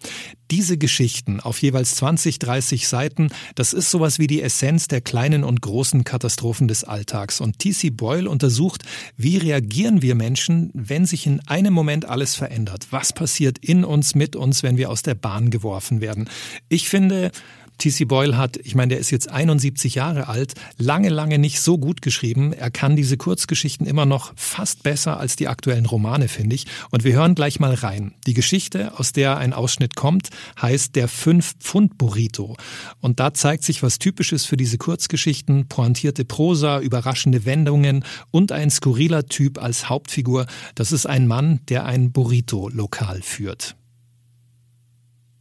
Diese 0.51 0.79
Geschichten 0.79 1.41
auf 1.41 1.61
jeweils 1.61 1.97
20, 1.97 2.39
30 2.39 2.87
Seiten, 2.87 3.29
das 3.55 3.73
ist 3.73 3.91
sowas 3.91 4.19
wie 4.19 4.27
die 4.27 4.43
Essenz 4.43 4.89
der 4.89 5.01
kleinen 5.01 5.45
und 5.45 5.61
großen 5.61 6.05
Katastrophen 6.05 6.69
des 6.69 6.85
Alltags. 6.85 7.41
Und 7.41 7.59
T.C. 7.59 7.91
Boyle 7.91 8.31
untersucht, 8.31 8.83
wie 9.17 9.39
reagieren 9.39 10.03
wir 10.03 10.15
Menschen, 10.15 10.71
wenn 10.75 11.07
sich 11.07 11.27
in 11.27 11.41
einem 11.49 11.75
Moment 11.75 12.05
alles 12.05 12.35
verändert. 12.35 12.87
Was 12.91 13.13
passiert 13.13 13.59
in 13.59 13.85
uns, 13.85 14.15
mit 14.15 14.37
uns, 14.37 14.63
wenn 14.63 14.77
wir 14.77 14.91
aus 14.91 15.03
der 15.03 15.15
Bahn 15.15 15.51
geworfen 15.51 16.01
werden? 16.01 16.29
Ich 16.69 16.89
finde, 16.89 17.33
T.C. 17.79 18.05
Boyle 18.05 18.37
hat, 18.37 18.57
ich 18.57 18.75
meine, 18.75 18.91
der 18.91 18.99
ist 18.99 19.11
jetzt 19.11 19.31
71 19.31 19.95
Jahre 19.95 20.29
alt, 20.29 20.55
lange, 20.79 21.11
lange 21.11 21.39
nicht 21.39 21.61
so 21.61 21.79
gut 21.79 22.01
geschrieben. 22.03 22.53
Er 22.53 22.71
kann 22.71 22.97
diese 22.97 23.17
Kurzgeschichten 23.17 23.87
immer 23.87 24.07
noch 24.07 24.33
fast 24.37 24.83
besser 24.83 25.19
als 25.21 25.37
die 25.37 25.49
aktuellen 25.49 25.87
Romane, 25.87 26.29
finde 26.29 26.55
ich. 26.55 26.67
Und 26.91 27.05
wir 27.05 27.13
hören 27.13 27.35
gleich 27.35 27.61
mal 27.61 27.75
rein. 27.75 28.15
Die 28.27 28.35
Geschichte, 28.35 28.99
aus 28.99 29.13
der 29.13 29.37
ein 29.37 29.53
Ausschnitt 29.53 29.95
kommt, 29.95 30.31
heißt 30.61 30.97
der 30.97 31.09
Fünf-Pfund-Burrito. 31.09 32.57
Und 33.01 33.21
da 33.21 33.35
zeigt 33.35 33.65
sich 33.65 33.83
was 33.83 33.99
Typisches 33.99 34.47
für 34.47 34.57
diese 34.57 34.79
Kurzgeschichten, 34.79 35.69
pointierte 35.69 36.25
Prosa, 36.25 36.81
überraschende 36.81 37.45
Wendungen 37.45 38.05
und 38.31 38.53
ein 38.53 38.71
skurriler 38.71 39.27
Typ 39.27 39.63
als 39.63 39.89
Hauptfigur. 39.89 40.47
Das 40.75 40.93
ist 40.93 41.07
ein 41.07 41.27
Mann, 41.27 41.61
der 41.69 41.85
ein 41.85 42.13
Burrito-Lokal 42.13 43.23
führt. 43.23 43.77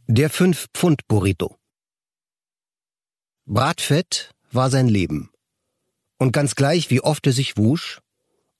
Der 0.08 0.30
Fünf-Pfund-Burrito 0.30 1.56
Bratfett 3.48 4.34
war 4.50 4.70
sein 4.70 4.88
Leben. 4.88 5.30
Und 6.18 6.32
ganz 6.32 6.56
gleich, 6.56 6.90
wie 6.90 7.00
oft 7.00 7.28
er 7.28 7.32
sich 7.32 7.56
wusch, 7.56 8.00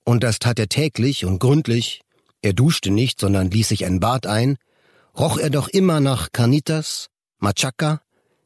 und 0.04 0.22
das 0.22 0.38
tat 0.38 0.60
er 0.60 0.68
täglich 0.68 1.24
und 1.24 1.40
gründlich, 1.40 2.02
er 2.40 2.52
duschte 2.52 2.92
nicht, 2.92 3.18
sondern 3.18 3.50
ließ 3.50 3.66
sich 3.66 3.84
ein 3.84 3.98
Bad 3.98 4.28
ein, 4.28 4.58
roch 5.18 5.38
er 5.38 5.50
doch 5.50 5.66
immer 5.66 5.98
nach 5.98 6.30
Carnitas, 6.30 7.08
Machaca, 7.38 8.00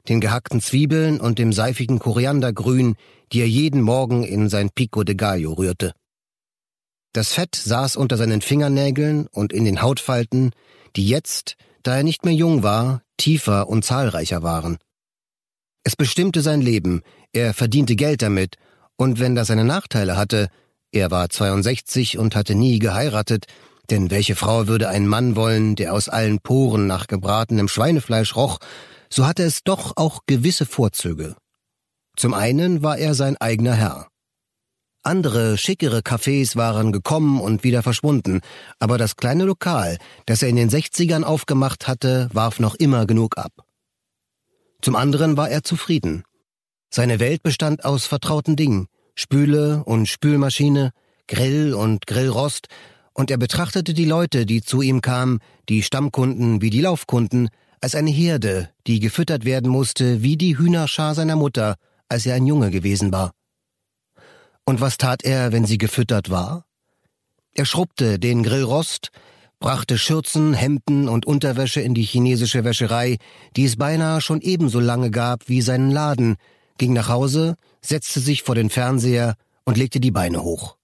den 0.09 0.23
gehackten 0.23 0.63
Zwiebeln 0.63 1.21
und 1.21 1.39
dem 1.39 1.53
seifigen 1.53 1.99
Koriandergrün, 1.99 2.97
die 3.33 3.41
er 3.41 3.49
jeden 3.49 3.83
Morgen 3.83 4.25
in 4.25 4.49
sein 4.49 4.71
Pico 4.71 5.05
de 5.05 5.17
Gallo 5.17 5.53
rührte. 5.53 5.93
Das 7.13 7.35
Fett 7.35 7.55
saß 7.55 7.97
unter 7.97 8.17
seinen 8.17 8.41
Fingernägeln 8.41 9.27
und 9.27 9.53
in 9.53 9.67
den 9.67 9.83
Hautfalten, 9.83 10.53
die 10.97 11.07
jetzt, 11.07 11.57
da 11.83 11.99
er 11.99 12.03
nicht 12.03 12.25
mehr 12.25 12.33
jung 12.33 12.63
war, 12.63 13.03
tiefer 13.19 13.69
und 13.69 13.85
zahlreicher 13.85 14.43
waren. 14.43 14.79
Es 15.85 15.97
bestimmte 15.97 16.43
sein 16.43 16.61
Leben, 16.61 17.03
er 17.33 17.55
verdiente 17.55 17.97
Geld 17.97 18.23
damit, 18.23 18.57
und 18.97 19.19
wenn 19.19 19.35
das 19.35 19.49
seine 19.49 19.65
Nachteile 19.65 20.17
hatte, 20.17 20.49
er 20.93 21.11
war 21.11 21.31
62 21.31 22.19
und 22.19 22.37
hatte 22.37 22.55
nie 22.55 22.79
geheiratet, 22.79 23.47
denn 23.89 24.11
welche 24.11 24.37
Frau 24.37 24.67
würde 24.67 24.89
einen 24.89 25.07
Mann 25.07 25.37
wollen, 25.37 25.77
der 25.77 25.95
aus 25.95 26.09
allen 26.09 26.41
Poren 26.41 26.87
nach 26.87 27.07
gebratenem 27.07 27.69
Schweinefleisch 27.69 28.37
roch, 28.37 28.59
so 29.09 29.27
hatte 29.27 29.43
es 29.43 29.65
doch 29.65 29.97
auch 29.97 30.21
gewisse 30.27 30.67
Vorzüge. 30.67 31.35
Zum 32.17 32.35
einen 32.35 32.83
war 32.83 32.99
er 32.99 33.15
sein 33.15 33.37
eigener 33.39 33.75
Herr. 33.75 34.09
Andere, 35.03 35.57
schickere 35.57 36.01
Cafés 36.01 36.57
waren 36.57 36.93
gekommen 36.93 37.41
und 37.41 37.65
wieder 37.65 37.83
verschwunden, 37.83 38.43
aber 38.79 38.99
das 38.99 39.17
kleine 39.17 39.45
Lokal, 39.45 39.97
das 40.27 40.43
er 40.43 40.51
in 40.51 40.57
den 40.57 40.69
Sechzigern 40.69 41.25
aufgemacht 41.25 41.89
hatte, 41.89 42.29
warf 42.35 42.61
noch 42.61 42.75
immer 42.75 43.07
genug 43.07 43.39
ab. 43.39 43.53
Zum 44.83 44.97
anderen 44.97 45.37
war 45.37 45.51
er 45.51 45.63
zufrieden. 45.63 46.25
Seine 46.91 47.21
Welt 47.21 47.43
bestand 47.43 47.85
aus 47.85 48.07
vertrauten 48.07 48.57
Dingen, 48.57 48.89
Spüle 49.15 49.85
und 49.85 50.07
Spülmaschine, 50.07 50.93
Grill 51.29 51.75
und 51.75 52.07
Grillrost, 52.07 52.69
und 53.13 53.31
er 53.31 53.37
betrachtete 53.37 53.93
die 53.93 54.05
Leute, 54.07 54.47
die 54.47 54.63
zu 54.63 54.83
ihm 54.83 55.01
kamen, 55.01 55.41
die 55.69 55.83
Stammkunden 55.83 56.63
wie 56.63 56.71
die 56.71 56.81
Laufkunden, 56.81 57.51
als 57.81 57.95
eine 57.95 58.11
Herde, 58.11 58.71
die 58.87 59.01
gefüttert 59.01 59.45
werden 59.45 59.71
musste 59.71 60.23
wie 60.23 60.37
die 60.37 60.59
Hühnerschar 60.59 61.15
seiner 61.15 61.37
Mutter, 61.37 61.77
als 62.09 62.27
er 62.27 62.35
ein 62.35 62.47
Junge 62.47 62.71
gewesen 62.71 63.13
war. 63.13 63.33
Und 64.65 64.81
was 64.81 64.99
tat 64.99 65.23
er, 65.23 65.53
wenn 65.53 65.65
sie 65.65 65.79
gefüttert 65.79 66.31
war? 66.31 66.65
Er 67.55 67.65
schrubbte 67.65 68.19
den 68.19 68.43
Grillrost, 68.43 69.11
brachte 69.61 69.99
Schürzen, 69.99 70.55
Hemden 70.55 71.09
und 71.09 71.27
Unterwäsche 71.27 71.83
in 71.83 71.95
die 71.95 72.03
chinesische 72.03 72.65
Wäscherei, 72.65 73.19
die 73.57 73.67
es 73.67 73.77
beinahe 73.77 74.21
schon 74.23 74.41
ebenso 74.41 74.81
lange 74.81 75.11
gab 75.11 75.49
wie 75.49 75.61
seinen 75.61 75.91
Laden, 75.91 76.37
ging 76.79 76.95
nach 76.95 77.09
Hause, 77.09 77.57
setzte 77.83 78.21
sich 78.21 78.43
vor 78.43 78.55
den 78.55 78.71
Fernseher 78.71 79.35
und 79.65 79.77
legte 79.77 80.01
die 80.01 80.11
Beine 80.11 80.43
hoch. 80.43 80.77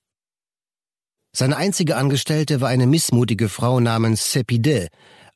Seine 1.35 1.57
einzige 1.57 1.97
Angestellte 1.97 2.61
war 2.61 2.69
eine 2.69 2.87
missmutige 2.87 3.49
Frau 3.49 3.81
namens 3.81 4.31
Sepide, 4.31 4.89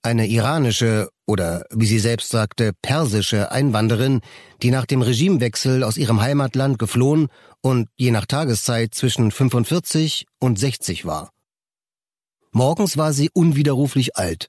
eine 0.02 0.26
iranische 0.26 1.08
oder, 1.26 1.64
wie 1.70 1.86
sie 1.86 1.98
selbst 1.98 2.30
sagte, 2.30 2.72
persische 2.82 3.52
Einwanderin, 3.52 4.20
die 4.62 4.70
nach 4.70 4.86
dem 4.86 5.02
Regimewechsel 5.02 5.82
aus 5.82 5.96
ihrem 5.96 6.20
Heimatland 6.20 6.78
geflohen 6.78 7.28
und 7.62 7.88
je 7.96 8.10
nach 8.10 8.26
Tageszeit 8.26 8.94
zwischen 8.94 9.30
45 9.30 10.26
und 10.40 10.58
60 10.58 11.04
war. 11.04 11.30
Morgens 12.52 12.96
war 12.96 13.12
sie 13.12 13.30
unwiderruflich 13.32 14.16
alt. 14.16 14.48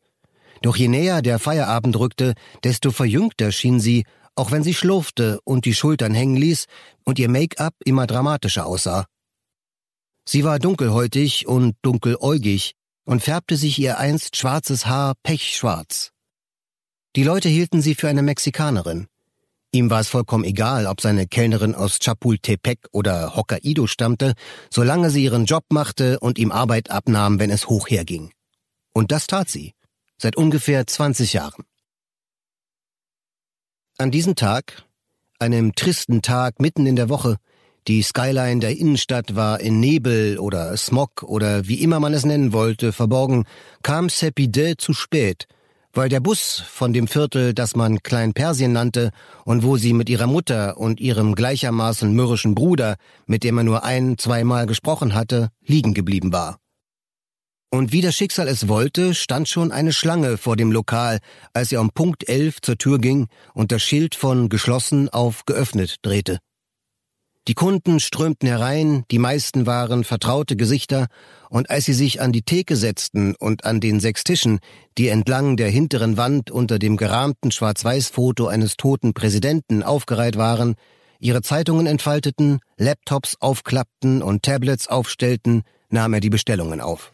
Doch 0.62 0.76
je 0.76 0.88
näher 0.88 1.22
der 1.22 1.40
Feierabend 1.40 1.98
rückte, 1.98 2.34
desto 2.64 2.92
verjüngter 2.92 3.52
schien 3.52 3.80
sie, 3.80 4.06
auch 4.36 4.52
wenn 4.52 4.64
sie 4.64 4.74
schlurfte 4.74 5.40
und 5.44 5.66
die 5.66 5.74
Schultern 5.74 6.14
hängen 6.14 6.36
ließ 6.36 6.66
und 7.04 7.20
ihr 7.20 7.30
Make-up 7.30 7.74
immer 7.84 8.08
dramatischer 8.08 8.66
aussah. 8.66 9.06
Sie 10.28 10.44
war 10.44 10.60
dunkelhäutig 10.60 11.48
und 11.48 11.76
dunkeläugig 11.82 12.74
und 13.06 13.22
färbte 13.22 13.58
sich 13.58 13.78
ihr 13.80 13.98
einst 13.98 14.38
schwarzes 14.38 14.86
Haar 14.86 15.16
pechschwarz. 15.24 16.12
Die 17.16 17.24
Leute 17.24 17.50
hielten 17.50 17.82
sie 17.82 17.96
für 17.96 18.08
eine 18.08 18.22
Mexikanerin. 18.22 19.08
Ihm 19.74 19.90
war 19.90 20.02
es 20.02 20.10
vollkommen 20.10 20.44
egal, 20.44 20.86
ob 20.86 21.00
seine 21.00 21.28
Kellnerin 21.28 21.76
aus 21.76 22.00
Chapultepec 22.00 22.90
oder 22.92 23.38
Hokkaido 23.38 23.88
stammte, 23.88 24.34
solange 24.70 25.10
sie 25.10 25.24
ihren 25.24 25.46
Job 25.46 25.64
machte 25.70 26.20
und 26.20 26.38
ihm 26.38 26.52
Arbeit 26.52 26.92
abnahm, 26.92 27.40
wenn 27.40 27.50
es 27.50 27.70
hoch 27.70 27.90
herging. 27.90 28.32
Und 28.94 29.14
das 29.14 29.28
tat 29.28 29.50
sie. 29.50 29.74
Seit 30.18 30.36
ungefähr 30.36 30.86
20 30.86 31.34
Jahren. 31.34 31.64
An 33.98 34.12
diesem 34.12 34.36
Tag, 34.36 34.84
einem 35.40 35.74
tristen 35.74 36.22
Tag 36.22 36.60
mitten 36.60 36.86
in 36.86 36.98
der 36.98 37.08
Woche, 37.08 37.38
die 37.88 38.04
Skyline 38.04 38.60
der 38.60 38.78
Innenstadt 38.78 39.36
war 39.36 39.62
in 39.62 39.80
Nebel 39.80 40.38
oder 40.38 40.76
Smog 40.76 41.24
oder 41.24 41.68
wie 41.68 41.82
immer 41.82 42.00
man 42.02 42.14
es 42.14 42.26
nennen 42.26 42.52
wollte, 42.52 42.92
verborgen, 42.92 43.46
kam 43.84 44.10
Sepide 44.10 44.76
zu 44.76 44.94
spät– 44.94 45.48
weil 45.94 46.10
der 46.10 46.20
Bus 46.20 46.64
von 46.68 46.94
dem 46.94 47.08
Viertel, 47.08 47.54
das 47.54 47.76
man 47.76 48.04
Klein-Persien 48.04 48.72
nannte 48.72 49.12
und 49.46 49.64
wo 49.64 49.78
sie 49.78 49.94
mit 49.94 50.10
ihrer 50.10 50.28
Mutter 50.28 50.78
und 50.78 51.00
ihrem 51.00 51.36
gleichermaßen 51.36 52.14
mürrischen 52.14 52.56
Bruder, 52.56 52.96
mit 53.26 53.44
dem 53.44 53.58
er 53.58 53.64
nur 53.64 53.84
ein, 53.84 54.18
zweimal 54.18 54.66
gesprochen 54.66 55.14
hatte, 55.14 55.50
liegen 55.66 55.94
geblieben 55.94 56.32
war. 56.32 56.58
Und 57.74 57.94
wie 57.94 58.02
das 58.02 58.16
Schicksal 58.16 58.50
es 58.50 58.68
wollte, 58.68 59.16
stand 59.16 59.48
schon 59.48 59.72
eine 59.72 59.94
Schlange 59.94 60.38
vor 60.38 60.58
dem 60.58 60.74
Lokal, 60.74 61.20
als 61.54 61.72
er 61.72 61.80
um 61.80 61.92
Punkt 61.92 62.28
elf 62.28 62.62
zur 62.62 62.78
Tür 62.78 63.00
ging 63.00 63.28
und 63.54 63.72
das 63.72 63.82
Schild 63.82 64.16
von 64.16 64.50
geschlossen 64.50 65.08
auf 65.08 65.46
geöffnet 65.46 65.98
drehte. 66.02 66.40
Die 67.48 67.56
Kunden 67.56 68.00
strömten 68.00 68.48
herein, 68.48 69.04
die 69.10 69.18
meisten 69.18 69.66
waren 69.66 70.04
vertraute 70.04 70.56
Gesichter, 70.56 71.08
und 71.50 71.72
als 71.72 71.86
sie 71.86 71.94
sich 71.94 72.22
an 72.22 72.32
die 72.32 72.44
Theke 72.44 72.76
setzten 72.76 73.36
und 73.36 73.66
an 73.66 73.80
den 73.80 74.00
sechs 74.00 74.24
Tischen, 74.24 74.60
die 74.98 75.08
entlang 75.08 75.58
der 75.58 75.70
hinteren 75.70 76.18
Wand 76.18 76.52
unter 76.52 76.78
dem 76.78 76.98
gerahmten 76.98 77.52
Schwarz-Weiß-Foto 77.52 78.48
eines 78.48 78.78
toten 78.78 79.14
Präsidenten 79.14 79.82
aufgereiht 79.82 80.38
waren, 80.38 80.76
ihre 81.20 81.42
Zeitungen 81.42 81.88
entfalteten, 81.88 82.60
Laptops 82.78 83.38
aufklappten 83.40 84.22
und 84.22 84.44
Tablets 84.44 84.88
aufstellten, 84.88 85.64
nahm 85.90 86.14
er 86.14 86.20
die 86.20 86.30
Bestellungen 86.30 86.80
auf. 86.80 87.12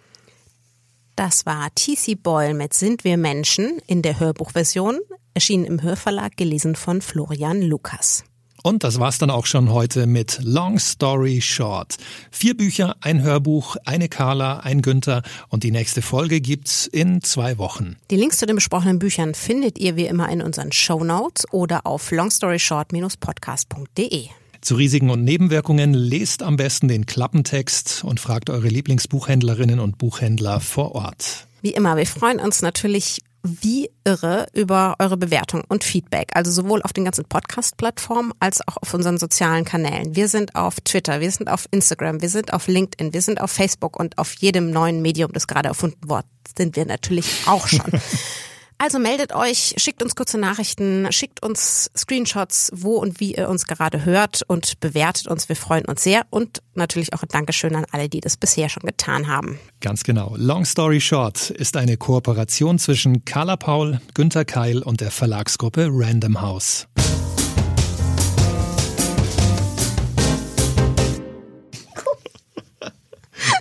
Das 1.16 1.46
war 1.46 1.70
T.C. 1.74 2.16
Boyle 2.16 2.54
mit 2.54 2.74
Sind 2.74 3.06
wir 3.06 3.18
Menschen 3.18 3.80
in 3.88 4.02
der 4.02 4.20
Hörbuchversion, 4.20 5.00
erschienen 5.34 5.66
im 5.66 5.82
Hörverlag, 5.82 6.36
gelesen 6.36 6.76
von 6.76 7.02
Florian 7.02 7.62
Lukas. 7.62 8.24
Und 8.64 8.84
das 8.84 9.00
war's 9.00 9.18
dann 9.18 9.30
auch 9.30 9.46
schon 9.46 9.72
heute 9.72 10.08
mit 10.08 10.40
Long 10.44 10.80
Story 10.80 11.42
Short. 11.42 11.96
Vier 12.32 12.58
Bücher, 12.58 12.96
ein 13.02 13.22
Hörbuch, 13.22 13.76
eine 13.86 14.10
Carla, 14.10 14.60
ein 14.60 14.82
Günther 14.82 15.22
und 15.50 15.64
die 15.64 15.72
nächste 15.72 16.02
Folge 16.02 16.42
gibt's 16.42 16.88
in 16.88 17.22
zwei 17.22 17.58
Wochen. 17.58 17.96
Die 18.12 18.16
Links 18.16 18.38
zu 18.38 18.46
den 18.46 18.56
besprochenen 18.56 19.00
Büchern 19.00 19.36
findet 19.36 19.80
ihr 19.80 19.96
wie 19.96 20.06
immer 20.06 20.30
in 20.30 20.42
unseren 20.42 20.72
Show 20.72 21.04
Notes 21.04 21.46
oder 21.52 21.86
auf 21.86 22.12
longstoryshort-podcast.de. 22.12 24.28
Zu 24.62 24.76
Risiken 24.76 25.12
und 25.12 25.24
Nebenwirkungen 25.24 25.94
lest 25.94 26.44
am 26.44 26.58
besten 26.58 26.88
den 26.88 27.06
Klappentext 27.06 28.04
und 28.04 28.20
fragt 28.20 28.50
eure 28.50 28.68
Lieblingsbuchhändlerinnen 28.68 29.80
und 29.80 29.98
Buchhändler 29.98 30.60
vor 30.60 30.96
Ort. 30.96 31.48
Wie 31.62 31.72
immer, 31.72 31.96
wir 31.96 32.06
freuen 32.06 32.40
uns 32.40 32.62
natürlich 32.62 33.22
wie 33.44 33.90
irre 34.04 34.48
über 34.54 34.96
eure 35.00 35.18
Bewertung 35.18 35.64
und 35.68 35.84
Feedback. 35.84 36.30
Also 36.34 36.52
sowohl 36.52 36.82
auf 36.82 36.94
den 36.94 37.06
ganzen 37.06 37.26
Podcast-Plattformen 37.26 38.34
als 38.40 38.66
auch 38.68 38.78
auf 38.78 38.94
unseren 38.94 39.18
sozialen 39.18 39.66
Kanälen. 39.66 40.16
Wir 40.16 40.28
sind 40.28 40.56
auf 40.56 40.82
Twitter, 40.82 41.20
wir 41.20 41.32
sind 41.32 41.50
auf 41.50 41.68
Instagram, 41.72 42.22
wir 42.22 42.30
sind 42.30 42.54
auf 42.54 42.68
LinkedIn, 42.68 43.14
wir 43.14 43.22
sind 43.22 43.42
auf 43.42 43.52
Facebook 43.52 44.00
und 44.00 44.18
auf 44.18 44.34
jedem 44.36 44.72
neuen 44.72 45.02
Medium, 45.02 45.32
das 45.34 45.48
gerade 45.48 45.70
erfunden 45.70 46.10
wird, 46.10 46.26
sind 46.58 46.76
wir 46.76 46.86
natürlich 46.86 47.44
auch 47.48 47.68
schon. 47.68 47.92
Also 48.80 49.00
meldet 49.00 49.34
euch, 49.34 49.74
schickt 49.78 50.04
uns 50.04 50.16
kurze 50.16 50.38
Nachrichten, 50.38 51.08
schickt 51.12 51.44
uns 51.44 51.90
Screenshots, 51.98 52.70
wo 52.74 52.98
und 52.98 53.20
wie 53.20 53.34
ihr 53.36 53.50
uns 53.50 53.66
gerade 53.66 54.06
hört 54.06 54.44
und 54.48 54.80
bewertet 54.80 55.28
uns. 55.28 55.50
Wir 55.50 55.56
freuen 55.56 55.86
uns 55.86 56.04
sehr 56.04 56.26
und 56.30 56.62
natürlich 56.76 57.14
auch 57.14 57.24
ein 57.24 57.30
Dankeschön 57.30 57.76
an 57.76 57.86
alle, 57.92 58.08
die 58.08 58.20
das 58.20 58.38
bisher 58.38 58.70
schon 58.70 58.84
getan 58.84 59.28
haben. 59.28 59.60
Ganz 59.82 60.04
genau. 60.04 60.36
Long 60.38 60.64
Story 60.64 61.02
Short 61.02 61.50
ist 61.50 61.76
eine 61.76 61.98
Kooperation 61.98 62.78
zwischen 62.78 63.26
Carla 63.26 63.58
Paul, 63.58 64.00
Günter 64.14 64.46
Keil 64.46 64.84
und 64.84 65.02
der 65.02 65.10
Verlagsgruppe 65.10 65.90
Random 65.92 66.40
House. 66.40 66.88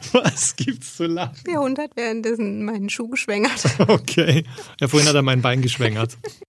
Was 0.13 0.57
gibt's 0.57 0.97
zu 0.97 1.07
lachen? 1.07 1.37
Der 1.47 1.61
Hund 1.61 1.79
hat 1.79 1.91
währenddessen 1.97 2.65
meinen 2.65 2.89
Schuh 2.89 3.09
geschwängert. 3.09 3.65
Okay. 3.89 4.45
Ja, 4.81 4.89
vorhin 4.89 5.09
hat 5.09 5.15
er 5.15 5.23
mein 5.23 5.43
Bein 5.43 5.63
geschwängert. 5.63 6.17